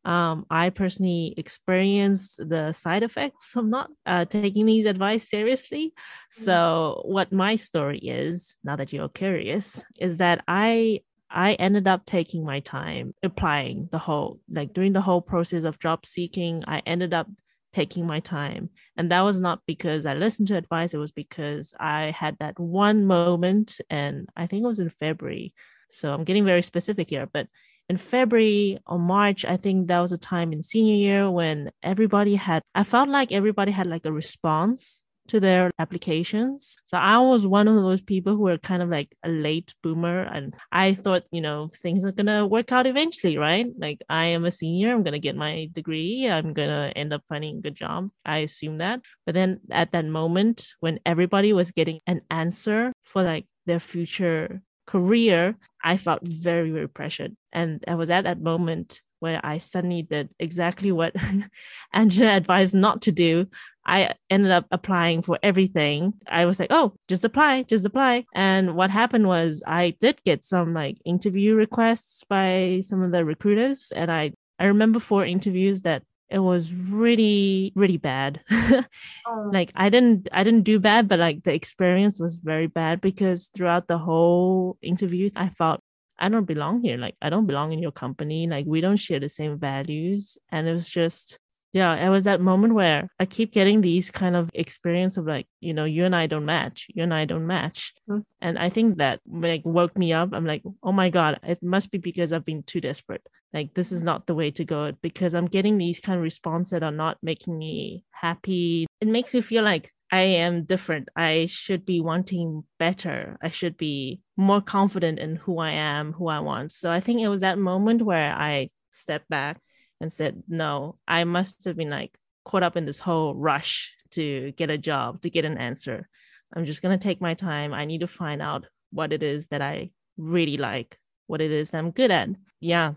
um, 0.04 0.46
I 0.48 0.70
personally 0.70 1.34
experienced 1.36 2.38
the 2.48 2.72
side 2.72 3.02
effects 3.02 3.54
of 3.56 3.66
not 3.66 3.90
uh, 4.06 4.24
taking 4.24 4.64
these 4.64 4.86
advice 4.86 5.28
seriously. 5.28 5.92
So, 6.30 7.02
what 7.04 7.30
my 7.32 7.56
story 7.56 7.98
is, 7.98 8.56
now 8.64 8.76
that 8.76 8.92
you're 8.92 9.10
curious, 9.10 9.84
is 10.00 10.16
that 10.16 10.42
I 10.48 11.02
I 11.30 11.54
ended 11.54 11.86
up 11.86 12.06
taking 12.06 12.42
my 12.42 12.60
time 12.60 13.14
applying 13.22 13.90
the 13.92 13.98
whole 13.98 14.40
like 14.50 14.72
during 14.72 14.94
the 14.94 15.02
whole 15.02 15.20
process 15.20 15.64
of 15.64 15.78
job 15.78 16.06
seeking. 16.06 16.64
I 16.66 16.80
ended 16.86 17.12
up 17.12 17.26
taking 17.72 18.06
my 18.06 18.20
time, 18.20 18.70
and 18.96 19.10
that 19.10 19.22
was 19.22 19.38
not 19.38 19.60
because 19.66 20.06
I 20.06 20.14
listened 20.14 20.48
to 20.48 20.56
advice. 20.56 20.94
It 20.94 20.98
was 20.98 21.12
because 21.12 21.74
I 21.78 22.12
had 22.16 22.36
that 22.40 22.58
one 22.58 23.04
moment, 23.04 23.80
and 23.90 24.28
I 24.36 24.46
think 24.46 24.64
it 24.64 24.68
was 24.68 24.80
in 24.80 24.90
February. 24.90 25.54
So 25.90 26.12
I'm 26.12 26.24
getting 26.24 26.44
very 26.44 26.62
specific 26.62 27.10
here, 27.10 27.28
but 27.32 27.48
in 27.88 27.96
February 27.96 28.78
or 28.86 28.98
March, 28.98 29.44
I 29.44 29.56
think 29.56 29.88
that 29.88 30.00
was 30.00 30.12
a 30.12 30.18
time 30.18 30.52
in 30.52 30.62
senior 30.62 30.94
year 30.94 31.30
when 31.30 31.70
everybody 31.82 32.34
had, 32.34 32.62
I 32.74 32.84
felt 32.84 33.08
like 33.08 33.32
everybody 33.32 33.72
had 33.72 33.86
like 33.86 34.04
a 34.04 34.12
response 34.12 35.04
to 35.28 35.40
their 35.40 35.70
applications. 35.78 36.76
So 36.84 36.98
I 36.98 37.18
was 37.18 37.46
one 37.46 37.68
of 37.68 37.76
those 37.76 38.00
people 38.00 38.34
who 38.34 38.42
were 38.42 38.58
kind 38.58 38.82
of 38.82 38.88
like 38.88 39.14
a 39.24 39.28
late 39.28 39.74
boomer. 39.82 40.22
And 40.22 40.54
I 40.72 40.94
thought, 40.94 41.24
you 41.30 41.40
know, 41.40 41.70
things 41.82 42.04
are 42.04 42.12
going 42.12 42.26
to 42.26 42.46
work 42.46 42.72
out 42.72 42.86
eventually, 42.86 43.38
right? 43.38 43.66
Like 43.78 44.02
I 44.08 44.26
am 44.26 44.44
a 44.44 44.50
senior, 44.50 44.92
I'm 44.92 45.02
going 45.02 45.12
to 45.12 45.18
get 45.18 45.36
my 45.36 45.68
degree, 45.72 46.28
I'm 46.28 46.52
going 46.52 46.68
to 46.70 46.96
end 46.96 47.12
up 47.12 47.22
finding 47.28 47.58
a 47.58 47.60
good 47.60 47.74
job. 47.74 48.08
I 48.24 48.38
assume 48.38 48.78
that. 48.78 49.00
But 49.26 49.34
then 49.34 49.60
at 49.70 49.92
that 49.92 50.06
moment, 50.06 50.72
when 50.80 51.00
everybody 51.06 51.52
was 51.52 51.70
getting 51.70 52.00
an 52.06 52.22
answer 52.30 52.92
for 53.04 53.22
like 53.22 53.46
their 53.66 53.80
future 53.80 54.62
career, 54.86 55.56
I 55.84 55.96
felt 55.96 56.22
very, 56.22 56.70
very 56.70 56.88
pressured. 56.88 57.36
And 57.52 57.84
I 57.86 57.94
was 57.94 58.10
at 58.10 58.24
that 58.24 58.40
moment 58.40 59.00
where 59.20 59.40
I 59.44 59.58
suddenly 59.58 60.02
did 60.02 60.30
exactly 60.38 60.92
what 60.92 61.14
Angela 61.92 62.36
advised 62.36 62.74
not 62.74 63.02
to 63.02 63.12
do. 63.12 63.46
I 63.88 64.14
ended 64.28 64.52
up 64.52 64.66
applying 64.70 65.22
for 65.22 65.38
everything. 65.42 66.12
I 66.28 66.44
was 66.44 66.60
like, 66.60 66.70
oh, 66.70 66.92
just 67.08 67.24
apply, 67.24 67.62
just 67.62 67.86
apply. 67.86 68.26
And 68.34 68.76
what 68.76 68.90
happened 68.90 69.26
was 69.26 69.62
I 69.66 69.96
did 69.98 70.22
get 70.24 70.44
some 70.44 70.74
like 70.74 70.98
interview 71.06 71.54
requests 71.54 72.22
by 72.28 72.82
some 72.84 73.02
of 73.02 73.12
the 73.12 73.24
recruiters. 73.24 73.90
And 73.96 74.12
I, 74.12 74.32
I 74.58 74.66
remember 74.66 75.00
four 75.00 75.24
interviews 75.24 75.82
that 75.82 76.02
it 76.30 76.40
was 76.40 76.74
really 76.74 77.72
really 77.74 77.96
bad 77.96 78.38
oh. 78.50 79.50
like 79.50 79.72
i 79.74 79.88
didn't 79.88 80.28
i 80.30 80.44
didn't 80.44 80.60
do 80.60 80.78
bad 80.78 81.08
but 81.08 81.18
like 81.18 81.42
the 81.42 81.54
experience 81.54 82.20
was 82.20 82.38
very 82.40 82.66
bad 82.66 83.00
because 83.00 83.48
throughout 83.56 83.88
the 83.88 83.96
whole 83.96 84.76
interview 84.82 85.30
i 85.36 85.48
felt 85.48 85.80
i 86.18 86.28
don't 86.28 86.44
belong 86.44 86.82
here 86.82 86.98
like 86.98 87.14
i 87.22 87.30
don't 87.30 87.46
belong 87.46 87.72
in 87.72 87.78
your 87.78 87.92
company 87.92 88.46
like 88.46 88.66
we 88.66 88.82
don't 88.82 88.98
share 88.98 89.20
the 89.20 89.28
same 89.28 89.58
values 89.58 90.36
and 90.50 90.68
it 90.68 90.74
was 90.74 90.86
just 90.86 91.38
yeah 91.72 91.94
it 91.94 92.08
was 92.08 92.24
that 92.24 92.40
moment 92.40 92.74
where 92.74 93.08
i 93.18 93.24
keep 93.24 93.52
getting 93.52 93.80
these 93.80 94.10
kind 94.10 94.34
of 94.34 94.50
experience 94.54 95.16
of 95.16 95.26
like 95.26 95.46
you 95.60 95.74
know 95.74 95.84
you 95.84 96.04
and 96.04 96.16
i 96.16 96.26
don't 96.26 96.46
match 96.46 96.86
you 96.94 97.02
and 97.02 97.12
i 97.12 97.24
don't 97.24 97.46
match. 97.46 97.92
Mm-hmm. 98.08 98.20
and 98.40 98.58
i 98.58 98.68
think 98.68 98.98
that 98.98 99.20
like 99.26 99.62
woke 99.64 99.96
me 99.98 100.12
up. 100.12 100.30
I'm 100.32 100.46
like 100.46 100.62
oh 100.82 100.92
my 100.92 101.10
god 101.10 101.40
it 101.42 101.62
must 101.62 101.90
be 101.90 101.98
because 101.98 102.32
i've 102.32 102.44
been 102.44 102.62
too 102.62 102.80
desperate. 102.80 103.26
Like 103.52 103.72
this 103.72 103.92
is 103.92 104.02
not 104.02 104.26
the 104.26 104.34
way 104.34 104.50
to 104.52 104.64
go 104.64 104.92
because 105.02 105.34
i'm 105.34 105.46
getting 105.46 105.78
these 105.78 106.00
kind 106.00 106.16
of 106.16 106.22
response 106.22 106.70
that 106.70 106.82
are 106.82 106.92
not 106.92 107.18
making 107.22 107.56
me 107.56 108.04
happy. 108.10 108.86
It 109.00 109.08
makes 109.08 109.34
me 109.34 109.40
feel 109.40 109.64
like 109.64 109.92
i 110.10 110.20
am 110.20 110.64
different. 110.64 111.08
I 111.16 111.46
should 111.46 111.84
be 111.84 112.00
wanting 112.00 112.64
better. 112.78 113.38
I 113.42 113.48
should 113.48 113.76
be 113.76 114.20
more 114.36 114.60
confident 114.60 115.18
in 115.18 115.36
who 115.36 115.58
i 115.58 115.70
am 115.70 116.12
who 116.12 116.28
i 116.28 116.40
want. 116.40 116.72
So 116.72 116.90
i 116.90 117.00
think 117.00 117.20
it 117.20 117.28
was 117.28 117.42
that 117.42 117.58
moment 117.58 118.02
where 118.02 118.32
i 118.34 118.68
stepped 118.90 119.28
back 119.28 119.60
and 120.00 120.12
said, 120.12 120.42
no, 120.48 120.98
I 121.06 121.24
must 121.24 121.64
have 121.64 121.76
been 121.76 121.90
like 121.90 122.16
caught 122.44 122.62
up 122.62 122.76
in 122.76 122.86
this 122.86 122.98
whole 122.98 123.34
rush 123.34 123.94
to 124.12 124.52
get 124.52 124.70
a 124.70 124.78
job, 124.78 125.20
to 125.22 125.30
get 125.30 125.44
an 125.44 125.58
answer. 125.58 126.08
I'm 126.54 126.64
just 126.64 126.82
going 126.82 126.98
to 126.98 127.02
take 127.02 127.20
my 127.20 127.34
time. 127.34 127.74
I 127.74 127.84
need 127.84 128.00
to 128.00 128.06
find 128.06 128.40
out 128.40 128.66
what 128.90 129.12
it 129.12 129.22
is 129.22 129.48
that 129.48 129.60
I 129.60 129.90
really 130.16 130.56
like, 130.56 130.98
what 131.26 131.40
it 131.40 131.50
is 131.50 131.70
that 131.70 131.78
I'm 131.78 131.90
good 131.90 132.10
at. 132.10 132.30
Yeah. 132.60 132.94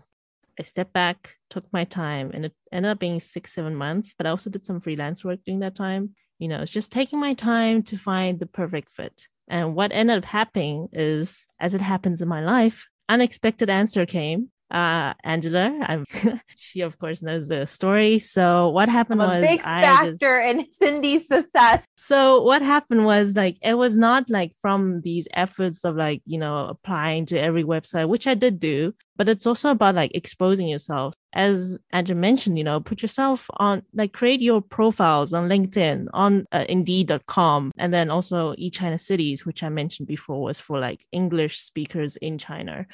I 0.58 0.62
stepped 0.62 0.92
back, 0.92 1.36
took 1.48 1.64
my 1.72 1.84
time, 1.84 2.30
and 2.34 2.44
it 2.44 2.52
ended 2.70 2.92
up 2.92 2.98
being 2.98 3.20
six, 3.20 3.54
seven 3.54 3.74
months. 3.74 4.14
But 4.16 4.26
I 4.26 4.30
also 4.30 4.50
did 4.50 4.66
some 4.66 4.80
freelance 4.80 5.24
work 5.24 5.40
during 5.44 5.60
that 5.60 5.74
time. 5.74 6.14
You 6.38 6.48
know, 6.48 6.60
it's 6.60 6.70
just 6.70 6.92
taking 6.92 7.18
my 7.18 7.34
time 7.34 7.82
to 7.84 7.96
find 7.96 8.38
the 8.38 8.46
perfect 8.46 8.92
fit. 8.92 9.28
And 9.48 9.74
what 9.74 9.92
ended 9.92 10.18
up 10.18 10.24
happening 10.24 10.88
is, 10.92 11.46
as 11.58 11.74
it 11.74 11.80
happens 11.80 12.20
in 12.20 12.28
my 12.28 12.42
life, 12.42 12.86
unexpected 13.08 13.70
answer 13.70 14.06
came 14.06 14.50
uh, 14.72 15.12
Angela. 15.22 15.78
I'm, 15.82 16.04
she 16.56 16.80
of 16.80 16.98
course 16.98 17.22
knows 17.22 17.48
the 17.48 17.66
story. 17.66 18.18
So 18.18 18.70
what 18.70 18.88
happened 18.88 19.22
I'm 19.22 19.28
was 19.28 19.38
a 19.38 19.46
big 19.46 19.60
I 19.60 19.82
factor 19.82 20.42
just, 20.42 20.56
in 20.56 20.72
Cindy's 20.72 21.28
success. 21.28 21.84
So 21.96 22.42
what 22.42 22.62
happened 22.62 23.04
was 23.04 23.36
like 23.36 23.58
it 23.62 23.74
was 23.74 23.96
not 23.96 24.30
like 24.30 24.52
from 24.60 25.02
these 25.02 25.28
efforts 25.34 25.84
of 25.84 25.96
like 25.96 26.22
you 26.24 26.38
know 26.38 26.66
applying 26.66 27.26
to 27.26 27.38
every 27.38 27.64
website, 27.64 28.08
which 28.08 28.26
I 28.26 28.34
did 28.34 28.58
do, 28.58 28.94
but 29.16 29.28
it's 29.28 29.46
also 29.46 29.70
about 29.70 29.94
like 29.94 30.12
exposing 30.14 30.66
yourself. 30.66 31.14
As 31.32 31.78
Angela 31.92 32.18
mentioned, 32.18 32.58
you 32.58 32.64
know, 32.64 32.80
put 32.80 33.02
yourself 33.02 33.48
on, 33.56 33.82
like, 33.94 34.12
create 34.12 34.40
your 34.40 34.60
profiles 34.60 35.32
on 35.32 35.48
LinkedIn, 35.48 36.08
on 36.12 36.46
uh, 36.52 36.64
Indeed.com, 36.68 37.72
and 37.78 37.92
then 37.92 38.10
also 38.10 38.54
eChina 38.54 39.00
Cities, 39.00 39.46
which 39.46 39.62
I 39.62 39.68
mentioned 39.68 40.08
before 40.08 40.42
was 40.42 40.60
for 40.60 40.78
like 40.78 41.06
English 41.12 41.60
speakers 41.60 42.16
in 42.16 42.38
China. 42.38 42.86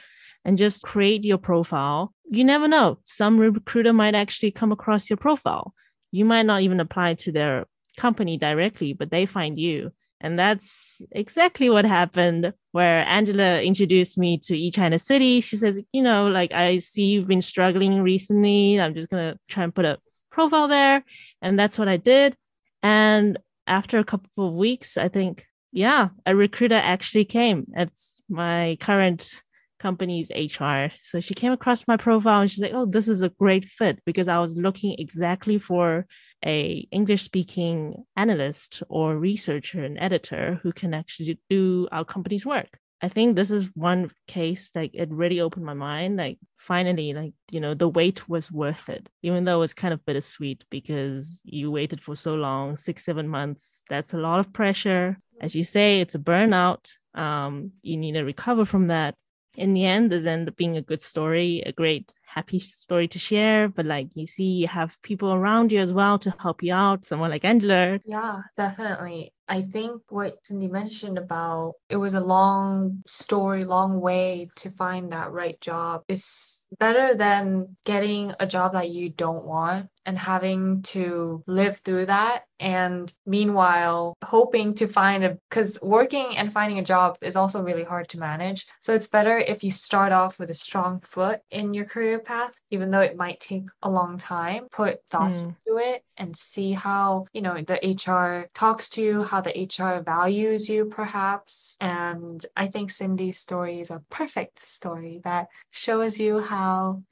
And 0.45 0.57
just 0.57 0.85
create 0.85 1.25
your 1.25 1.39
profile. 1.39 2.15
You 2.31 2.45
never 2.45 2.69
know. 2.69 2.99
Some 3.03 3.39
recruiter 3.39 3.93
might 3.93 4.15
actually 4.15 4.53
come 4.53 4.73
across 4.73 5.11
your 5.11 5.17
profile. 5.17 5.75
You 6.13 6.25
might 6.25 6.47
not 6.47 6.63
even 6.63 6.81
apply 6.81 7.15
to 7.15 7.33
their 7.33 7.67
company 7.97 8.39
directly, 8.39 8.93
but 8.93 9.11
they 9.11 9.27
find 9.27 9.59
you. 9.59 9.93
And 10.21 10.39
that's 10.39 11.01
exactly 11.13 11.71
what 11.71 11.85
happened 11.85 12.53
where 12.73 13.07
Angela 13.07 13.63
introduced 13.63 14.19
me 14.19 14.39
to 14.39 14.55
eChina 14.55 15.01
City. 15.01 15.41
She 15.41 15.57
says, 15.57 15.81
you 15.93 16.03
know, 16.03 16.27
like 16.27 16.53
I 16.53 16.79
see 16.79 17.05
you've 17.05 17.29
been 17.29 17.43
struggling 17.43 18.03
recently. 18.03 18.81
I'm 18.81 18.95
just 18.95 19.09
gonna 19.09 19.39
try 19.49 19.65
and 19.65 19.75
put 19.75 19.85
a 19.85 19.99
profile 20.31 20.69
there. 20.69 21.05
And 21.41 21.59
that's 21.59 21.79
what 21.79 21.89
I 21.89 21.97
did. 21.97 22.37
And 22.83 23.39
after 23.67 23.99
a 23.99 24.05
couple 24.05 24.49
of 24.49 24.55
weeks, 24.55 24.97
I 24.97 25.09
think, 25.09 25.47
yeah, 25.73 26.09
a 26.27 26.35
recruiter 26.35 26.75
actually 26.75 27.25
came. 27.25 27.67
It's 27.77 28.21
my 28.29 28.77
current 28.81 29.43
company's 29.79 30.31
HR. 30.31 30.93
So 31.01 31.21
she 31.21 31.35
came 31.35 31.53
across 31.53 31.89
my 31.89 31.97
profile 31.97 32.41
and 32.41 32.51
she's 32.51 32.63
like, 32.63 32.75
"Oh, 32.75 32.87
this 32.87 33.09
is 33.09 33.23
a 33.23 33.29
great 33.29 33.65
fit 33.65 34.01
because 34.05 34.29
I 34.29 34.39
was 34.39 34.57
looking 34.57 34.97
exactly 34.99 35.59
for 35.59 36.07
a 36.45 36.87
english 36.93 37.25
speaking 37.25 38.05
analyst 38.17 38.83
or 38.89 39.17
researcher 39.17 39.83
and 39.83 39.99
editor 39.99 40.61
who 40.63 40.73
can 40.73 40.95
actually 40.95 41.39
do 41.51 41.89
our 41.91 42.05
company's 42.05 42.47
work. 42.47 42.79
I 43.01 43.09
think 43.09 43.37
this 43.37 43.53
is 43.53 43.71
one 43.75 44.11
case 44.27 44.71
like 44.75 44.91
it 44.93 45.09
really 45.11 45.41
opened 45.41 45.65
my 45.65 45.75
mind 45.75 46.17
like 46.17 46.39
finally 46.57 47.13
like 47.13 47.33
you 47.53 47.61
know 47.61 47.75
the 47.75 47.89
wait 47.89 48.29
was 48.29 48.51
worth 48.51 48.89
it 48.89 49.09
even 49.23 49.45
though 49.45 49.59
it 49.59 49.61
was 49.61 49.75
kind 49.75 49.95
of 49.95 50.05
bittersweet 50.05 50.65
because 50.69 51.41
you 51.45 51.71
waited 51.71 52.01
for 52.01 52.17
so 52.17 52.35
long 52.35 52.77
six 52.77 53.05
seven 53.05 53.29
months. 53.29 53.83
That's 53.89 54.15
a 54.15 54.19
lot 54.19 54.41
of 54.41 54.53
pressure. 54.53 55.19
As 55.41 55.55
you 55.55 55.65
say 55.65 56.01
it's 56.01 56.15
a 56.15 56.19
burnout. 56.19 56.93
Um, 57.15 57.73
you 57.83 57.97
need 57.97 58.13
to 58.13 58.23
recover 58.23 58.65
from 58.65 58.89
that 58.89 59.15
in 59.57 59.75
the 59.75 59.85
end 59.85 60.11
this 60.11 60.27
end 60.27 60.49
up 60.49 60.57
being 60.57 60.77
a 60.77 60.83
good 60.83 61.03
story 61.03 61.63
a 61.67 61.73
great 61.73 62.13
happy 62.27 62.59
story 62.59 63.09
to 63.09 63.19
share. 63.19 63.69
But 63.69 63.87
like 63.87 64.15
you 64.15 64.27
see 64.27 64.45
you 64.45 64.69
have 64.69 65.01
people 65.03 65.33
around 65.33 65.73
you 65.73 65.81
as 65.81 65.93
well 65.93 66.19
to 66.21 66.35
help 66.39 66.63
you 66.63 66.75
out 66.75 67.05
someone 67.05 67.31
like 67.31 67.45
angela. 67.45 67.99
Yeah 68.07 68.43
definitely. 68.57 69.33
I 69.49 69.63
think 69.63 70.03
what 70.11 70.45
Cindy 70.45 70.69
mentioned 70.69 71.17
about 71.17 71.75
it 71.89 71.97
was 71.97 72.15
a 72.15 72.21
long 72.21 73.03
story, 73.07 73.65
long 73.65 74.01
way 74.01 74.51
to 74.57 74.71
find 74.71 75.11
that 75.13 75.33
right 75.33 75.59
job. 75.61 76.03
Is 76.07 76.67
better 76.79 77.15
than 77.15 77.77
getting 77.85 78.35
a 78.41 78.47
job 78.47 78.73
that 78.73 78.91
you 78.91 79.09
don't 79.09 79.45
want 79.45 79.89
and 80.09 80.19
having 80.19 80.81
to 80.81 81.43
live 81.47 81.77
through 81.79 82.07
that. 82.07 82.45
And 82.61 83.13
meanwhile, 83.27 84.17
hoping 84.25 84.75
to 84.77 84.89
find 84.89 85.23
a, 85.23 85.39
because 85.51 85.79
working 85.83 86.37
and 86.39 86.53
finding 86.53 86.79
a 86.79 86.85
job 86.85 87.19
is 87.21 87.37
also 87.37 87.63
really 87.63 87.85
hard 87.85 88.09
to 88.09 88.19
manage. 88.19 88.67
So 88.81 88.95
it's 88.95 89.07
better 89.07 89.37
if 89.37 89.63
you 89.63 89.71
start 89.71 90.13
off 90.13 90.39
with 90.39 90.51
a 90.51 90.55
strong 90.55 91.01
foot 91.01 91.41
in 91.51 91.75
your 91.75 91.85
career 91.85 92.19
path, 92.19 92.59
even 92.71 92.91
though 92.91 93.03
it 93.03 93.17
might 93.17 93.39
take 93.39 93.67
a 93.83 93.91
long 93.91 94.17
time, 94.17 94.67
put 94.73 95.05
thoughts 95.09 95.43
mm. 95.43 95.55
to 95.67 95.77
it 95.77 96.03
and 96.17 96.35
see 96.37 96.73
how, 96.73 97.27
you 97.33 97.43
know, 97.43 97.63
the 97.63 97.75
HR 97.75 98.49
talks 98.55 98.89
to 98.91 99.03
you, 99.03 99.23
how 99.23 99.41
the 99.41 99.69
HR 99.71 100.03
values 100.03 100.69
you, 100.69 100.87
perhaps. 100.87 101.77
And 101.81 102.45
I 102.57 102.67
think 102.67 102.91
Cindy's 102.91 103.39
story 103.39 103.81
is 103.81 103.91
a 103.91 104.03
perfect 104.11 104.59
story 104.59 105.21
that 105.23 105.49
shows 105.71 106.19
you 106.19 106.41
how 106.41 106.58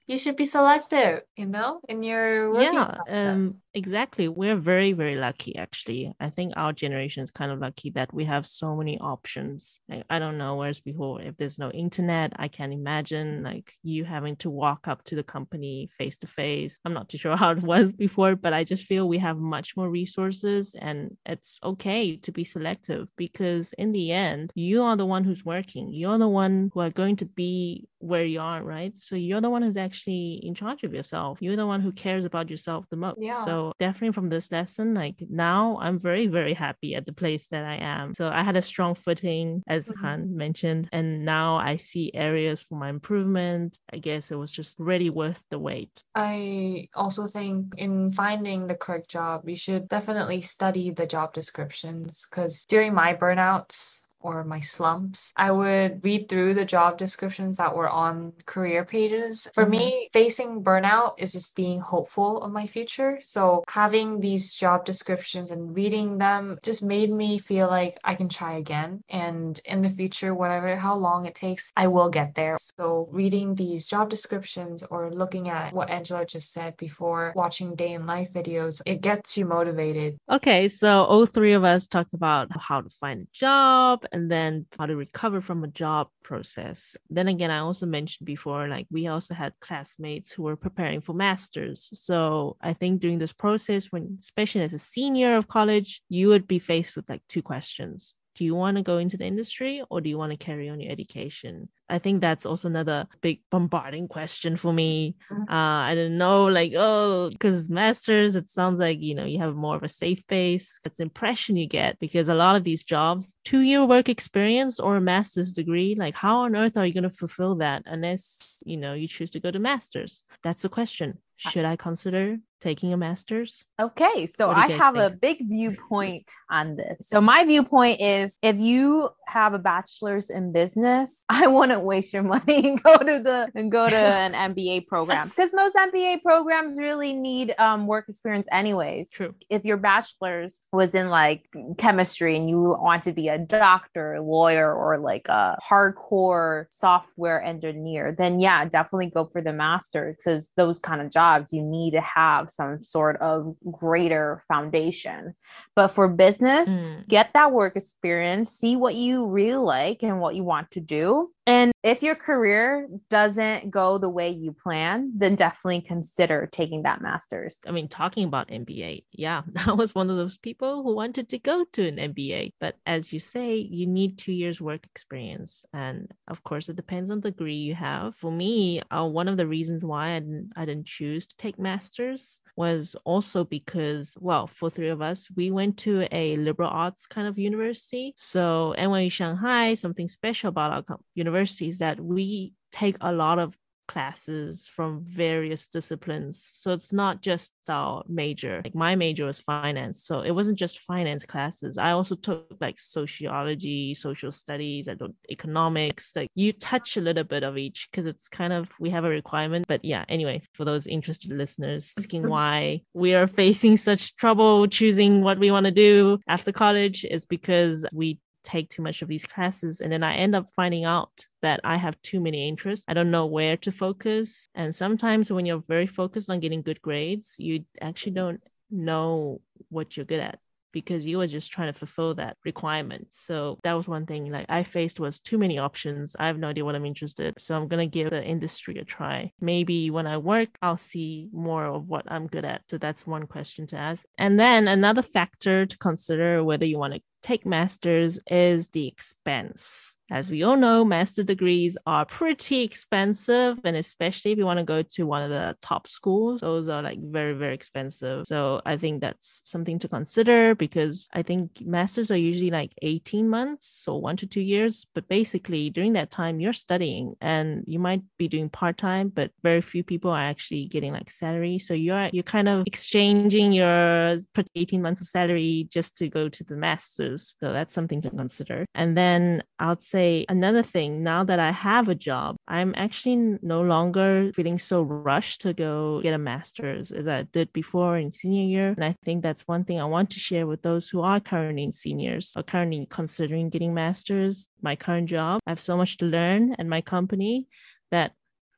you 0.06 0.18
should 0.18 0.36
be 0.36 0.46
selective, 0.46 1.22
you 1.36 1.46
know, 1.46 1.80
in 1.88 2.02
your 2.02 2.60
yeah, 2.60 2.98
um, 3.08 3.62
exactly. 3.76 4.26
We're 4.28 4.56
very, 4.56 4.92
very 4.92 5.16
lucky, 5.16 5.54
actually. 5.56 6.12
I 6.18 6.30
think 6.30 6.54
our 6.56 6.72
generation 6.72 7.22
is 7.22 7.30
kind 7.30 7.52
of 7.52 7.60
lucky 7.60 7.90
that 7.90 8.12
we 8.12 8.24
have 8.24 8.46
so 8.46 8.74
many 8.74 8.98
options. 8.98 9.80
Like, 9.88 10.04
I 10.10 10.18
don't 10.18 10.38
know, 10.38 10.56
whereas 10.56 10.80
before, 10.80 11.20
if 11.20 11.36
there's 11.36 11.58
no 11.58 11.70
internet, 11.70 12.32
I 12.36 12.48
can't 12.48 12.72
imagine 12.72 13.42
like 13.42 13.72
you 13.82 14.04
having 14.04 14.36
to 14.36 14.50
walk 14.50 14.88
up 14.88 15.04
to 15.04 15.14
the 15.14 15.22
company 15.22 15.90
face 15.98 16.16
to 16.18 16.26
face. 16.26 16.80
I'm 16.84 16.94
not 16.94 17.08
too 17.08 17.18
sure 17.18 17.36
how 17.42 17.50
it 17.50 17.62
was 17.62 17.92
before, 17.92 18.34
but 18.34 18.52
I 18.52 18.64
just 18.64 18.84
feel 18.84 19.06
we 19.06 19.18
have 19.18 19.38
much 19.38 19.76
more 19.76 19.90
resources, 19.90 20.74
and 20.80 21.16
it's 21.26 21.60
okay 21.62 22.16
to 22.16 22.32
be 22.32 22.44
selective 22.44 23.08
because 23.16 23.72
in 23.74 23.92
the 23.92 24.10
end, 24.10 24.52
you 24.54 24.82
are 24.82 24.96
the 24.96 25.06
one 25.06 25.22
who's 25.22 25.44
working. 25.44 25.92
You're 25.92 26.18
the 26.18 26.28
one 26.28 26.70
who 26.72 26.80
are 26.80 26.90
going 26.90 27.16
to 27.16 27.26
be 27.26 27.88
where 27.98 28.24
you 28.24 28.40
are, 28.40 28.62
right? 28.62 28.98
So 28.98 29.16
you're 29.16 29.40
the 29.40 29.50
one 29.50 29.62
who's 29.62 29.76
actually 29.76 30.40
in 30.42 30.54
charge 30.54 30.82
of 30.84 30.94
yourself. 30.94 31.42
You're 31.42 31.56
the 31.56 31.66
one 31.66 31.80
who 31.80 31.92
cares 31.92 32.24
about 32.24 32.50
yourself 32.50 32.86
the 32.90 32.96
most. 32.96 33.18
Yeah. 33.20 33.44
So 33.44 33.65
definitely 33.78 34.12
from 34.12 34.28
this 34.28 34.50
lesson, 34.50 34.94
like 34.94 35.16
now 35.28 35.78
I'm 35.80 35.98
very, 35.98 36.26
very 36.26 36.54
happy 36.54 36.94
at 36.94 37.06
the 37.06 37.12
place 37.12 37.48
that 37.48 37.64
I 37.64 37.76
am. 37.76 38.14
So 38.14 38.28
I 38.28 38.42
had 38.42 38.56
a 38.56 38.62
strong 38.62 38.94
footing, 38.94 39.62
as 39.66 39.88
mm-hmm. 39.88 40.04
Han 40.04 40.36
mentioned, 40.36 40.88
and 40.92 41.24
now 41.24 41.56
I 41.56 41.76
see 41.76 42.10
areas 42.14 42.62
for 42.62 42.76
my 42.76 42.88
improvement. 42.88 43.78
I 43.92 43.98
guess 43.98 44.30
it 44.30 44.36
was 44.36 44.52
just 44.52 44.78
really 44.78 45.10
worth 45.10 45.42
the 45.50 45.58
wait. 45.58 46.02
I 46.14 46.88
also 46.94 47.26
think 47.26 47.74
in 47.76 48.12
finding 48.12 48.66
the 48.66 48.74
correct 48.74 49.10
job, 49.10 49.48
you 49.48 49.56
should 49.56 49.88
definitely 49.88 50.42
study 50.42 50.90
the 50.90 51.06
job 51.06 51.32
descriptions 51.32 52.26
because 52.28 52.64
during 52.66 52.94
my 52.94 53.14
burnouts, 53.14 54.00
or 54.26 54.42
my 54.42 54.60
slumps, 54.60 55.32
I 55.36 55.52
would 55.52 56.02
read 56.02 56.28
through 56.28 56.54
the 56.54 56.64
job 56.64 56.98
descriptions 56.98 57.56
that 57.58 57.74
were 57.74 57.88
on 57.88 58.32
career 58.44 58.84
pages. 58.84 59.46
For 59.54 59.62
mm-hmm. 59.62 59.70
me, 59.70 60.08
facing 60.12 60.64
burnout 60.64 61.14
is 61.18 61.32
just 61.32 61.54
being 61.54 61.78
hopeful 61.78 62.42
of 62.42 62.50
my 62.50 62.66
future. 62.66 63.20
So 63.22 63.62
having 63.68 64.18
these 64.18 64.54
job 64.54 64.84
descriptions 64.84 65.52
and 65.52 65.74
reading 65.74 66.18
them 66.18 66.58
just 66.62 66.82
made 66.82 67.12
me 67.12 67.38
feel 67.38 67.68
like 67.68 67.98
I 68.02 68.16
can 68.16 68.28
try 68.28 68.54
again. 68.54 69.04
And 69.08 69.60
in 69.64 69.80
the 69.80 69.90
future, 69.90 70.34
whatever, 70.34 70.74
how 70.74 70.96
long 70.96 71.26
it 71.26 71.36
takes, 71.36 71.72
I 71.76 71.86
will 71.86 72.08
get 72.08 72.34
there. 72.34 72.56
So 72.58 73.08
reading 73.12 73.54
these 73.54 73.86
job 73.86 74.10
descriptions 74.10 74.82
or 74.90 75.12
looking 75.12 75.48
at 75.48 75.72
what 75.72 75.90
Angela 75.90 76.26
just 76.26 76.52
said 76.52 76.76
before, 76.76 77.32
watching 77.36 77.76
day 77.76 77.92
in 77.92 78.06
life 78.06 78.32
videos, 78.32 78.82
it 78.86 79.02
gets 79.02 79.38
you 79.38 79.44
motivated. 79.46 80.18
Okay. 80.28 80.68
So 80.68 81.04
all 81.04 81.26
three 81.26 81.52
of 81.52 81.62
us 81.62 81.86
talked 81.86 82.14
about 82.14 82.48
how 82.58 82.80
to 82.80 82.90
find 82.90 83.22
a 83.22 83.26
job 83.32 84.04
and 84.16 84.30
then 84.30 84.64
how 84.78 84.86
to 84.86 84.96
recover 84.96 85.42
from 85.42 85.62
a 85.62 85.68
job 85.68 86.08
process. 86.24 86.96
Then 87.10 87.28
again, 87.28 87.50
I 87.50 87.58
also 87.58 87.84
mentioned 87.84 88.24
before, 88.24 88.66
like 88.66 88.86
we 88.90 89.08
also 89.08 89.34
had 89.34 89.52
classmates 89.60 90.32
who 90.32 90.44
were 90.44 90.56
preparing 90.56 91.02
for 91.02 91.12
masters. 91.12 91.90
So 91.92 92.56
I 92.62 92.72
think 92.72 93.02
during 93.02 93.18
this 93.18 93.34
process, 93.34 93.92
when 93.92 94.16
especially 94.22 94.62
as 94.62 94.72
a 94.72 94.78
senior 94.78 95.36
of 95.36 95.48
college, 95.48 96.00
you 96.08 96.28
would 96.28 96.48
be 96.48 96.58
faced 96.58 96.96
with 96.96 97.10
like 97.10 97.20
two 97.28 97.42
questions 97.42 98.14
do 98.36 98.44
you 98.44 98.54
want 98.54 98.76
to 98.76 98.82
go 98.82 98.98
into 98.98 99.16
the 99.16 99.24
industry 99.24 99.82
or 99.90 100.00
do 100.00 100.08
you 100.08 100.18
want 100.18 100.32
to 100.32 100.38
carry 100.38 100.68
on 100.68 100.80
your 100.80 100.92
education? 100.92 101.68
I 101.88 101.98
think 101.98 102.20
that's 102.20 102.46
also 102.46 102.68
another 102.68 103.06
big 103.20 103.40
bombarding 103.50 104.08
question 104.08 104.56
for 104.56 104.72
me. 104.72 105.16
Mm-hmm. 105.30 105.52
uh, 105.52 105.80
i 105.90 105.94
don't 105.94 106.18
know 106.18 106.44
like 106.44 106.72
oh 106.76 107.30
because 107.30 107.68
masters 107.68 108.36
it 108.36 108.48
sounds 108.48 108.78
like 108.78 109.00
you 109.00 109.14
know 109.14 109.24
you 109.24 109.38
have 109.38 109.54
more 109.54 109.76
of 109.76 109.82
a 109.82 109.88
safe 109.88 110.26
base. 110.26 110.78
That's 110.82 110.98
the 110.98 111.04
impression 111.04 111.56
you 111.56 111.66
get 111.66 111.98
because 111.98 112.28
a 112.28 112.34
lot 112.34 112.56
of 112.56 112.64
these 112.64 112.84
jobs 112.84 113.34
two 113.44 113.60
year 113.60 113.84
work 113.84 114.08
experience 114.08 114.78
or 114.78 114.96
a 114.96 115.00
master's 115.00 115.52
degree 115.52 115.94
like 115.94 116.14
how 116.14 116.40
on 116.40 116.56
earth 116.56 116.76
are 116.76 116.86
you 116.86 116.92
going 116.92 117.10
to 117.10 117.10
fulfill 117.10 117.56
that 117.56 117.82
unless 117.86 118.62
you 118.66 118.76
know 118.76 118.94
you 118.94 119.08
choose 119.08 119.30
to 119.32 119.40
go 119.40 119.50
to 119.50 119.58
masters? 119.58 120.22
That's 120.42 120.62
the 120.62 120.68
question. 120.68 121.18
Should 121.36 121.66
i 121.66 121.76
consider 121.76 122.38
taking 122.60 122.92
a 122.92 122.96
master's? 122.96 123.64
Okay, 123.80 124.26
so 124.26 124.50
I 124.50 124.68
have 124.68 124.94
think? 124.94 125.12
a 125.12 125.16
big 125.16 125.48
viewpoint 125.48 126.30
on 126.50 126.76
this. 126.76 127.08
So 127.08 127.20
my 127.20 127.44
viewpoint 127.44 128.00
is 128.00 128.38
if 128.42 128.56
you 128.58 129.10
have 129.26 129.54
a 129.54 129.58
bachelor's 129.58 130.30
in 130.30 130.52
business, 130.52 131.24
I 131.28 131.46
wouldn't 131.46 131.82
waste 131.82 132.12
your 132.12 132.22
money 132.22 132.68
and 132.68 132.82
go 132.82 132.96
to 132.96 133.20
the 133.22 133.50
and 133.54 133.70
go 133.70 133.88
to 133.88 133.96
an 133.96 134.32
MBA 134.54 134.86
program 134.86 135.28
because 135.28 135.50
most 135.52 135.76
MBA 135.76 136.22
programs 136.22 136.78
really 136.78 137.12
need 137.12 137.54
um, 137.58 137.86
work 137.86 138.08
experience 138.08 138.46
anyways. 138.50 139.10
True. 139.10 139.34
If 139.50 139.64
your 139.64 139.76
bachelor's 139.76 140.60
was 140.72 140.94
in 140.94 141.08
like 141.08 141.48
chemistry 141.78 142.36
and 142.36 142.48
you 142.48 142.60
want 142.60 143.02
to 143.04 143.12
be 143.12 143.28
a 143.28 143.38
doctor, 143.38 144.20
lawyer, 144.20 144.72
or 144.72 144.98
like 144.98 145.28
a 145.28 145.58
hardcore 145.62 146.66
software 146.70 147.42
engineer, 147.42 148.14
then 148.16 148.40
yeah, 148.40 148.64
definitely 148.64 149.10
go 149.10 149.26
for 149.26 149.40
the 149.40 149.52
master's 149.52 150.16
because 150.16 150.50
those 150.56 150.78
kind 150.78 151.00
of 151.00 151.10
jobs 151.10 151.52
you 151.52 151.62
need 151.62 151.92
to 151.92 152.00
have 152.00 152.50
some 152.56 152.82
sort 152.82 153.20
of 153.20 153.54
greater 153.70 154.42
foundation. 154.48 155.34
But 155.74 155.88
for 155.88 156.08
business, 156.08 156.68
mm. 156.68 157.06
get 157.06 157.30
that 157.34 157.52
work 157.52 157.76
experience, 157.76 158.50
see 158.50 158.76
what 158.76 158.94
you 158.94 159.26
really 159.26 159.56
like 159.56 160.02
and 160.02 160.20
what 160.20 160.34
you 160.34 160.44
want 160.44 160.70
to 160.72 160.80
do 160.80 161.30
And 161.46 161.70
if 161.84 162.02
your 162.02 162.16
career 162.16 162.88
doesn't 163.08 163.70
go 163.70 163.98
the 163.98 164.08
way 164.08 164.30
you 164.30 164.52
plan, 164.52 165.12
then 165.16 165.36
definitely 165.36 165.80
consider 165.82 166.48
taking 166.50 166.82
that 166.82 167.00
master's. 167.00 167.58
I 167.64 167.70
mean, 167.70 167.86
talking 167.86 168.24
about 168.24 168.48
MBA, 168.48 169.04
yeah, 169.12 169.42
I 169.66 169.72
was 169.72 169.94
one 169.94 170.10
of 170.10 170.16
those 170.16 170.36
people 170.36 170.82
who 170.82 170.96
wanted 170.96 171.28
to 171.28 171.38
go 171.38 171.64
to 171.74 171.86
an 171.86 171.96
MBA. 172.12 172.50
But 172.58 172.74
as 172.84 173.12
you 173.12 173.20
say, 173.20 173.54
you 173.58 173.86
need 173.86 174.18
two 174.18 174.32
years 174.32 174.60
work 174.60 174.84
experience. 174.86 175.64
And 175.72 176.10
of 176.26 176.42
course, 176.42 176.68
it 176.68 176.74
depends 176.74 177.12
on 177.12 177.20
the 177.20 177.30
degree 177.30 177.54
you 177.54 177.76
have. 177.76 178.16
For 178.16 178.32
me, 178.32 178.82
uh, 178.90 179.04
one 179.04 179.28
of 179.28 179.36
the 179.36 179.46
reasons 179.46 179.84
why 179.84 180.16
I 180.16 180.18
didn't, 180.18 180.50
I 180.56 180.64
didn't 180.64 180.86
choose 180.86 181.26
to 181.26 181.36
take 181.36 181.60
master's 181.60 182.40
was 182.56 182.96
also 183.04 183.44
because, 183.44 184.16
well, 184.18 184.48
for 184.48 184.70
three 184.70 184.88
of 184.88 185.02
us, 185.02 185.28
we 185.36 185.52
went 185.52 185.76
to 185.78 186.08
a 186.10 186.36
liberal 186.38 186.70
arts 186.70 187.06
kind 187.06 187.28
of 187.28 187.38
university. 187.38 188.14
So 188.16 188.74
NYU 188.76 189.12
Shanghai, 189.12 189.74
something 189.74 190.08
special 190.08 190.48
about 190.48 190.88
our 190.88 190.98
university 191.14 191.35
universities 191.36 191.78
that 191.78 192.00
we 192.00 192.52
take 192.72 192.96
a 193.00 193.12
lot 193.12 193.38
of 193.38 193.54
classes 193.88 194.66
from 194.66 195.04
various 195.04 195.68
disciplines. 195.68 196.50
So 196.54 196.72
it's 196.72 196.92
not 196.92 197.22
just 197.22 197.52
our 197.68 198.02
major. 198.08 198.60
Like 198.64 198.74
my 198.74 198.96
major 198.96 199.26
was 199.26 199.38
finance. 199.38 200.02
So 200.02 200.22
it 200.22 200.32
wasn't 200.32 200.58
just 200.58 200.80
finance 200.80 201.24
classes. 201.24 201.78
I 201.78 201.92
also 201.92 202.16
took 202.16 202.56
like 202.60 202.78
sociology, 202.78 203.94
social 203.94 204.32
studies, 204.32 204.88
I 204.88 204.94
don't 204.94 205.14
economics. 205.30 206.12
Like 206.16 206.28
you 206.34 206.52
touch 206.52 206.96
a 206.96 207.00
little 207.00 207.22
bit 207.24 207.44
of 207.44 207.56
each 207.56 207.88
because 207.90 208.06
it's 208.06 208.28
kind 208.28 208.52
of 208.52 208.70
we 208.80 208.90
have 208.90 209.04
a 209.04 209.08
requirement. 209.08 209.66
But 209.68 209.84
yeah, 209.84 210.04
anyway, 210.08 210.42
for 210.54 210.64
those 210.64 210.88
interested 210.88 211.30
listeners 211.32 211.94
asking 211.96 212.28
why 212.34 212.82
we 212.92 213.14
are 213.14 213.28
facing 213.28 213.76
such 213.76 214.16
trouble 214.16 214.66
choosing 214.66 215.22
what 215.22 215.38
we 215.38 215.50
want 215.50 215.66
to 215.66 215.72
do 215.72 216.18
after 216.26 216.50
college 216.50 217.04
is 217.04 217.24
because 217.24 217.86
we 217.92 218.18
take 218.46 218.70
too 218.70 218.82
much 218.82 219.02
of 219.02 219.08
these 219.08 219.26
classes 219.26 219.80
and 219.80 219.90
then 219.92 220.02
i 220.02 220.14
end 220.14 220.34
up 220.34 220.46
finding 220.54 220.84
out 220.84 221.10
that 221.42 221.60
i 221.64 221.76
have 221.76 222.00
too 222.02 222.20
many 222.20 222.48
interests 222.48 222.86
i 222.88 222.94
don't 222.94 223.10
know 223.10 223.26
where 223.26 223.56
to 223.56 223.72
focus 223.72 224.46
and 224.54 224.74
sometimes 224.74 225.32
when 225.32 225.44
you're 225.44 225.64
very 225.68 225.86
focused 225.86 226.30
on 226.30 226.40
getting 226.40 226.62
good 226.62 226.80
grades 226.80 227.34
you 227.38 227.64
actually 227.80 228.12
don't 228.12 228.40
know 228.70 229.40
what 229.68 229.96
you're 229.96 230.06
good 230.06 230.20
at 230.20 230.38
because 230.76 231.06
you 231.06 231.16
were 231.16 231.26
just 231.26 231.50
trying 231.50 231.72
to 231.72 231.78
fulfill 231.78 232.14
that 232.14 232.36
requirement. 232.44 233.06
So 233.08 233.58
that 233.62 233.72
was 233.72 233.88
one 233.88 234.04
thing 234.04 234.30
like 234.30 234.44
I 234.50 234.62
faced 234.62 235.00
was 235.00 235.20
too 235.20 235.38
many 235.38 235.56
options. 235.56 236.14
I 236.18 236.26
have 236.26 236.38
no 236.38 236.48
idea 236.48 236.66
what 236.66 236.74
I'm 236.74 236.84
interested. 236.84 237.32
So 237.38 237.56
I'm 237.56 237.66
gonna 237.66 237.86
give 237.86 238.10
the 238.10 238.22
industry 238.22 238.76
a 238.76 238.84
try. 238.84 239.32
Maybe 239.40 239.90
when 239.90 240.06
I 240.06 240.18
work, 240.18 240.50
I'll 240.60 240.76
see 240.76 241.30
more 241.32 241.64
of 241.64 241.88
what 241.88 242.04
I'm 242.08 242.26
good 242.26 242.44
at. 242.44 242.60
So 242.68 242.76
that's 242.76 243.06
one 243.06 243.26
question 243.26 243.66
to 243.68 243.78
ask. 243.78 244.04
And 244.18 244.38
then 244.38 244.68
another 244.68 245.00
factor 245.00 245.64
to 245.64 245.78
consider 245.78 246.44
whether 246.44 246.66
you 246.66 246.78
want 246.78 246.92
to 246.92 247.00
take 247.26 247.44
masters 247.44 248.20
is 248.28 248.68
the 248.68 248.86
expense. 248.86 249.95
As 250.10 250.30
we 250.30 250.42
all 250.42 250.56
know, 250.56 250.84
master 250.84 251.22
degrees 251.22 251.76
are 251.86 252.04
pretty 252.04 252.62
expensive, 252.62 253.58
and 253.64 253.76
especially 253.76 254.32
if 254.32 254.38
you 254.38 254.46
want 254.46 254.58
to 254.58 254.64
go 254.64 254.82
to 254.82 255.04
one 255.04 255.22
of 255.22 255.30
the 255.30 255.56
top 255.60 255.88
schools, 255.88 256.40
those 256.40 256.68
are 256.68 256.82
like 256.82 256.98
very, 257.00 257.34
very 257.34 257.54
expensive. 257.54 258.24
So 258.26 258.60
I 258.64 258.76
think 258.76 259.00
that's 259.00 259.42
something 259.44 259.78
to 259.80 259.88
consider 259.88 260.54
because 260.54 261.08
I 261.12 261.22
think 261.22 261.62
masters 261.66 262.10
are 262.10 262.16
usually 262.16 262.50
like 262.50 262.72
18 262.82 263.28
months, 263.28 263.66
so 263.66 263.96
one 263.96 264.16
to 264.18 264.26
two 264.26 264.40
years. 264.40 264.86
But 264.94 265.08
basically, 265.08 265.70
during 265.70 265.94
that 265.94 266.10
time, 266.10 266.40
you're 266.40 266.52
studying 266.52 267.14
and 267.20 267.64
you 267.66 267.78
might 267.78 268.02
be 268.18 268.28
doing 268.28 268.48
part 268.48 268.78
time, 268.78 269.08
but 269.08 269.30
very 269.42 269.60
few 269.60 269.82
people 269.82 270.10
are 270.10 270.20
actually 270.20 270.66
getting 270.66 270.92
like 270.92 271.10
salary. 271.10 271.58
So 271.58 271.74
you're 271.74 272.10
you're 272.12 272.22
kind 272.22 272.48
of 272.48 272.64
exchanging 272.66 273.52
your 273.52 274.18
18 274.54 274.80
months 274.80 275.00
of 275.00 275.08
salary 275.08 275.66
just 275.70 275.96
to 275.98 276.08
go 276.08 276.28
to 276.28 276.44
the 276.44 276.56
masters 276.56 277.16
so 277.40 277.52
that's 277.52 277.74
something 277.74 278.00
to 278.02 278.10
consider. 278.10 278.66
And 278.74 278.96
then 278.96 279.42
I'd 279.58 279.82
say 279.96 280.26
another 280.28 280.62
thing 280.62 281.02
now 281.02 281.24
that 281.24 281.38
I 281.38 281.50
have 281.50 281.88
a 281.88 281.94
job, 281.94 282.36
I'm 282.46 282.74
actually 282.76 283.16
no 283.40 283.62
longer 283.62 284.30
feeling 284.34 284.58
so 284.58 284.82
rushed 284.82 285.40
to 285.42 285.54
go 285.54 286.00
get 286.02 286.12
a 286.12 286.18
master's 286.18 286.92
as 286.92 287.06
I 287.08 287.22
did 287.22 287.50
before 287.52 287.96
in 287.96 288.10
senior 288.10 288.46
year. 288.54 288.68
And 288.76 288.84
I 288.84 288.94
think 289.04 289.22
that's 289.22 289.48
one 289.48 289.64
thing 289.64 289.80
I 289.80 289.84
want 289.96 290.10
to 290.10 290.20
share 290.20 290.46
with 290.46 290.60
those 290.62 290.90
who 290.90 291.00
are 291.00 291.20
currently 291.20 291.70
seniors 291.72 292.34
or 292.36 292.42
currently 292.42 292.86
considering 292.90 293.48
getting 293.48 293.72
masters. 293.72 294.48
My 294.60 294.76
current 294.76 295.08
job, 295.08 295.40
I 295.46 295.50
have 295.50 295.60
so 295.60 295.76
much 295.76 295.96
to 295.98 296.04
learn 296.04 296.54
and 296.58 296.68
my 296.68 296.82
company 296.82 297.48
that 297.90 298.12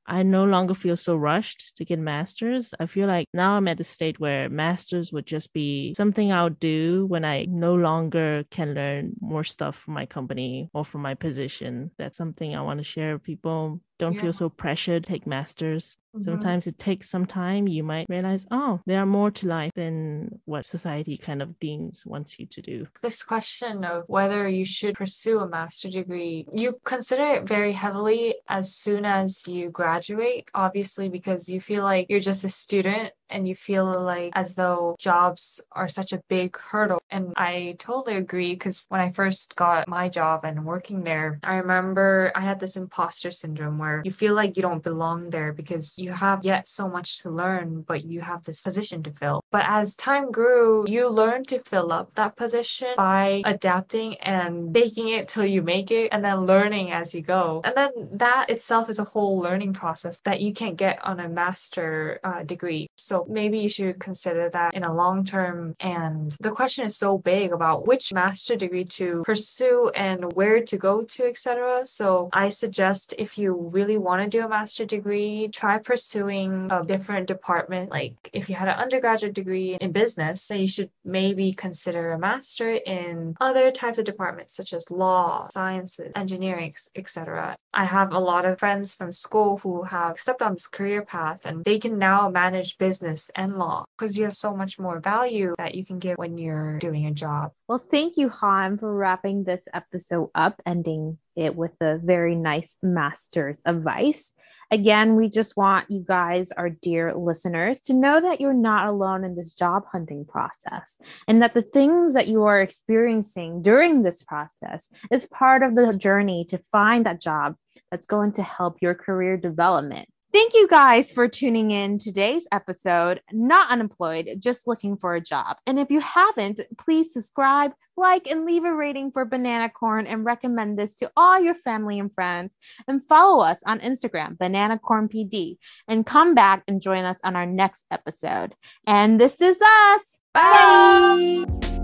I 0.09 0.23
no 0.23 0.45
longer 0.45 0.75
feel 0.75 0.97
so 0.97 1.15
rushed 1.15 1.77
to 1.77 1.85
get 1.85 1.99
masters. 1.99 2.73
I 2.81 2.87
feel 2.87 3.07
like 3.07 3.29
now 3.35 3.53
I'm 3.53 3.69
at 3.69 3.77
the 3.77 3.85
state 3.85 4.19
where 4.19 4.49
masters 4.49 5.13
would 5.13 5.27
just 5.27 5.53
be 5.53 5.93
something 5.95 6.33
I'll 6.33 6.49
do 6.49 7.05
when 7.07 7.25
I 7.25 7.45
no 7.49 7.75
longer 7.75 8.45
can 8.51 8.75
learn 8.75 9.13
more 9.21 9.45
stuff 9.45 9.77
from 9.77 9.95
my 9.95 10.07
company 10.07 10.71
or 10.73 10.85
from 10.85 11.03
my 11.03 11.15
position. 11.15 11.91
That's 11.99 12.17
something 12.17 12.57
I 12.57 12.63
want 12.63 12.79
to 12.79 12.85
share 12.85 13.13
with 13.13 13.23
people 13.23 13.83
don't 13.99 14.15
yeah. 14.15 14.23
feel 14.23 14.33
so 14.33 14.49
pressured 14.49 15.05
take 15.05 15.27
masters 15.27 15.97
mm-hmm. 16.15 16.25
sometimes 16.25 16.67
it 16.67 16.79
takes 16.79 17.11
some 17.11 17.27
time 17.27 17.67
you 17.69 17.83
might 17.83 18.07
realize 18.09 18.47
oh 18.51 18.81
there 18.87 19.01
are 19.01 19.07
more 19.07 19.31
to 19.31 19.47
life 19.47 19.73
than 19.75 20.41
what 20.45 20.67
society 20.67 21.17
kind 21.17 21.43
of 21.43 21.59
deems 21.59 22.05
wants 22.07 22.39
you 22.39 22.47
to 22.47 22.63
do 22.63 22.87
this 23.03 23.23
question 23.23 23.85
of 23.85 24.05
whether 24.07 24.49
you 24.49 24.65
should 24.65 24.95
pursue 24.95 25.41
a 25.41 25.49
master 25.49 25.89
degree 25.89 26.47
you 26.53 26.79
consider 26.85 27.25
it 27.25 27.49
very 27.49 27.73
heavily 27.73 28.35
as 28.49 28.75
soon 28.75 29.05
as 29.05 29.47
you 29.47 29.71
graduate 29.71 30.49
obviously 30.55 31.09
because 31.09 31.49
you 31.49 31.61
feel 31.61 31.83
like 31.83 32.07
you're 32.09 32.21
just 32.21 32.45
a 32.45 32.49
student 32.49 33.11
and 33.31 33.49
you 33.49 33.55
feel 33.55 34.01
like 34.03 34.33
as 34.35 34.55
though 34.55 34.97
jobs 34.99 35.61
are 35.73 35.89
such 35.89 36.13
a 36.13 36.23
big 36.29 36.57
hurdle. 36.59 37.01
And 37.11 37.33
I 37.37 37.77
totally 37.79 38.17
agree 38.17 38.55
because 38.55 38.85
when 38.89 39.01
I 39.01 39.11
first 39.11 39.57
got 39.57 39.89
my 39.89 40.09
job 40.09 40.45
and 40.45 40.65
working 40.65 41.05
there, 41.05 41.39
I 41.43 41.57
remember 41.57 42.33
I 42.35 42.41
had 42.41 42.61
this 42.61 42.77
imposter 42.77 43.31
syndrome 43.31 43.79
where 43.79 44.03
you 44.05 44.13
feel 44.13 44.35
like 44.35 44.57
you 44.57 44.63
don't 44.63 44.83
belong 44.83 45.31
there 45.31 45.53
because 45.53 45.99
you 45.99 46.13
have 46.13 46.45
yet 46.45 46.69
so 46.69 46.89
much 46.89 47.23
to 47.23 47.31
learn, 47.31 47.83
but 47.83 48.05
you 48.05 48.21
have 48.21 48.45
this 48.45 48.63
position 48.63 49.03
to 49.05 49.11
fill. 49.13 49.43
But 49.51 49.65
as 49.67 49.97
time 49.97 50.31
grew, 50.31 50.85
you 50.89 51.09
learn 51.09 51.45
to 51.47 51.59
fill 51.59 51.93
up 51.93 52.15
that 52.15 52.37
position 52.37 52.95
by 52.97 53.43
adapting 53.45 54.17
and 54.17 54.73
making 54.73 55.09
it 55.09 55.29
till 55.29 55.45
you 55.45 55.63
make 55.63 55.91
it 55.91 56.09
and 56.13 56.25
then 56.25 56.47
learning 56.47 56.93
as 56.93 57.15
you 57.15 57.23
go. 57.23 57.63
And 57.65 57.77
then 57.77 57.91
that 58.13 58.51
itself 58.51 58.89
is 58.89 58.99
a 58.99 59.05
whole 59.05 59.39
learning 59.39 59.73
process 59.73 60.21
that 60.21 60.41
you 60.41 60.53
can't 60.53 60.77
get 60.77 61.03
on 61.05 61.21
a 61.21 61.29
master 61.29 62.21
uh, 62.25 62.43
degree. 62.43 62.89
Maybe 63.29 63.59
you 63.59 63.69
should 63.69 63.99
consider 63.99 64.51
that 64.51 64.75
in 64.75 64.85
a 64.85 64.95
long 64.95 65.25
term. 65.25 65.75
And 65.81 66.37
the 66.41 66.51
question 66.51 66.85
is 66.85 66.97
so 66.97 67.19
big 67.19 67.53
about 67.53 67.87
which 67.87 68.13
master 68.13 68.57
degree 68.57 68.85
to 68.85 69.23
pursue 69.25 69.91
and 69.95 70.33
where 70.33 70.63
to 70.63 70.77
go 70.77 71.03
to, 71.03 71.25
etc. 71.27 71.87
So 71.87 72.29
I 72.33 72.49
suggest 72.49 73.15
if 73.19 73.39
you 73.39 73.71
really 73.73 73.99
want 73.99 74.23
to 74.23 74.29
do 74.29 74.45
a 74.45 74.49
master 74.49 74.85
degree, 74.85 75.49
try 75.49 75.79
pursuing 75.79 76.69
a 76.71 76.85
different 76.85 77.27
department. 77.27 77.91
Like 77.91 78.15
if 78.33 78.49
you 78.49 78.55
had 78.55 78.69
an 78.69 78.79
undergraduate 78.79 79.35
degree 79.35 79.77
in 79.81 79.93
business, 79.93 80.47
then 80.49 80.61
you 80.61 80.67
should 80.67 80.91
maybe 81.05 81.53
consider 81.53 82.13
a 82.13 82.19
master 82.19 82.71
in 82.71 83.37
other 83.41 83.71
types 83.71 83.99
of 83.99 84.05
departments 84.05 84.55
such 84.55 84.73
as 84.73 84.91
law, 84.91 85.49
sciences, 85.51 86.13
engineering, 86.15 86.75
etc. 86.95 87.57
I 87.73 87.85
have 87.85 88.13
a 88.13 88.19
lot 88.19 88.45
of 88.45 88.59
friends 88.59 88.95
from 88.95 89.13
school 89.13 89.59
who 89.59 89.83
have 89.85 90.19
stepped 90.19 90.43
on 90.43 90.55
this 90.55 90.67
career 90.67 91.03
path 91.03 91.45
and 91.45 91.65
they 91.65 91.79
can 91.79 91.99
now 91.99 92.29
manage 92.29 92.79
business 92.79 93.08
business 93.09 93.31
and 93.35 93.59
law 93.59 93.85
because 93.97 94.17
you 94.17 94.25
have 94.25 94.37
so 94.37 94.55
much 94.55 94.79
more 94.79 95.01
value 95.01 95.55
that 95.59 95.75
you 95.75 95.85
can 95.85 95.99
give 95.99 96.17
when 96.17 96.39
you're 96.39 96.79
doing 96.79 97.07
a 97.07 97.13
job. 97.13 97.53
Well, 97.69 97.79
thank 97.79 98.17
you, 98.17 98.29
Han, 98.29 98.79
for 98.79 98.95
wrapping 98.95 99.45
this 99.45 99.67
episode 99.73 100.31
up, 100.35 100.61
ending 100.67 101.19
it 101.37 101.55
with 101.57 101.73
a 101.81 101.99
very 101.99 102.35
nice 102.35 102.77
master's 102.83 103.61
advice. 103.65 104.35
Again, 104.71 105.17
we 105.17 105.31
just 105.31 105.57
want 105.57 105.91
you 105.91 106.05
guys, 106.07 106.53
our 106.53 106.69
dear 106.69 107.15
listeners, 107.15 107.81
to 107.83 107.95
know 107.95 108.21
that 108.21 108.41
you're 108.41 108.53
not 108.53 108.87
alone 108.87 109.25
in 109.25 109.35
this 109.35 109.55
job 109.55 109.85
hunting 109.91 110.27
process 110.27 110.99
and 111.27 111.41
that 111.41 111.55
the 111.55 111.63
things 111.63 112.15
that 112.15 112.29
you 112.29 112.45
are 112.45 112.61
experiencing 112.61 113.63
during 113.63 114.03
this 114.03 114.23
process 114.23 114.91
is 115.11 115.27
part 115.27 115.63
of 115.63 115.75
the 115.75 115.95
journey 115.95 116.45
to 116.51 116.59
find 116.59 117.07
that 117.07 117.21
job 117.21 117.55
that's 117.91 118.07
going 118.07 118.33
to 118.33 118.43
help 118.43 118.77
your 118.83 118.95
career 118.95 119.39
development. 119.39 120.09
Thank 120.31 120.53
you 120.53 120.69
guys 120.69 121.11
for 121.11 121.27
tuning 121.27 121.71
in 121.71 121.99
today's 121.99 122.47
episode. 122.53 123.23
Not 123.33 123.71
unemployed, 123.71 124.29
just 124.39 124.67
looking 124.67 124.99
for 124.99 125.15
a 125.15 125.23
job. 125.23 125.57
And 125.67 125.79
if 125.79 125.91
you 125.91 126.01
haven't, 126.01 126.61
please 126.77 127.15
subscribe, 127.15 127.73
like, 127.97 128.27
and 128.27 128.45
leave 128.45 128.65
a 128.65 128.75
rating 128.75 129.11
for 129.11 129.25
Banana 129.25 129.71
Corn 129.71 130.07
and 130.07 130.27
recommend 130.27 130.79
this 130.79 130.95
to 130.97 131.11
all 131.17 131.41
your 131.41 131.55
family 131.55 131.99
and 131.99 132.13
friends. 132.13 132.55
And 132.87 133.03
follow 133.03 133.43
us 133.43 133.61
on 133.65 133.81
Instagram, 133.81 134.37
Banana 134.37 134.79
Corn 134.79 135.09
PD, 135.09 135.57
and 135.89 136.05
come 136.05 136.35
back 136.35 136.63
and 136.69 136.83
join 136.83 137.07
us 137.07 137.19
on 137.25 137.35
our 137.35 137.47
next 137.47 137.87
episode. 137.91 138.55
And 138.87 139.19
this 139.19 139.41
is 139.41 139.59
us. 139.63 140.21
Bye. 140.35 141.47
Bye. 141.49 141.78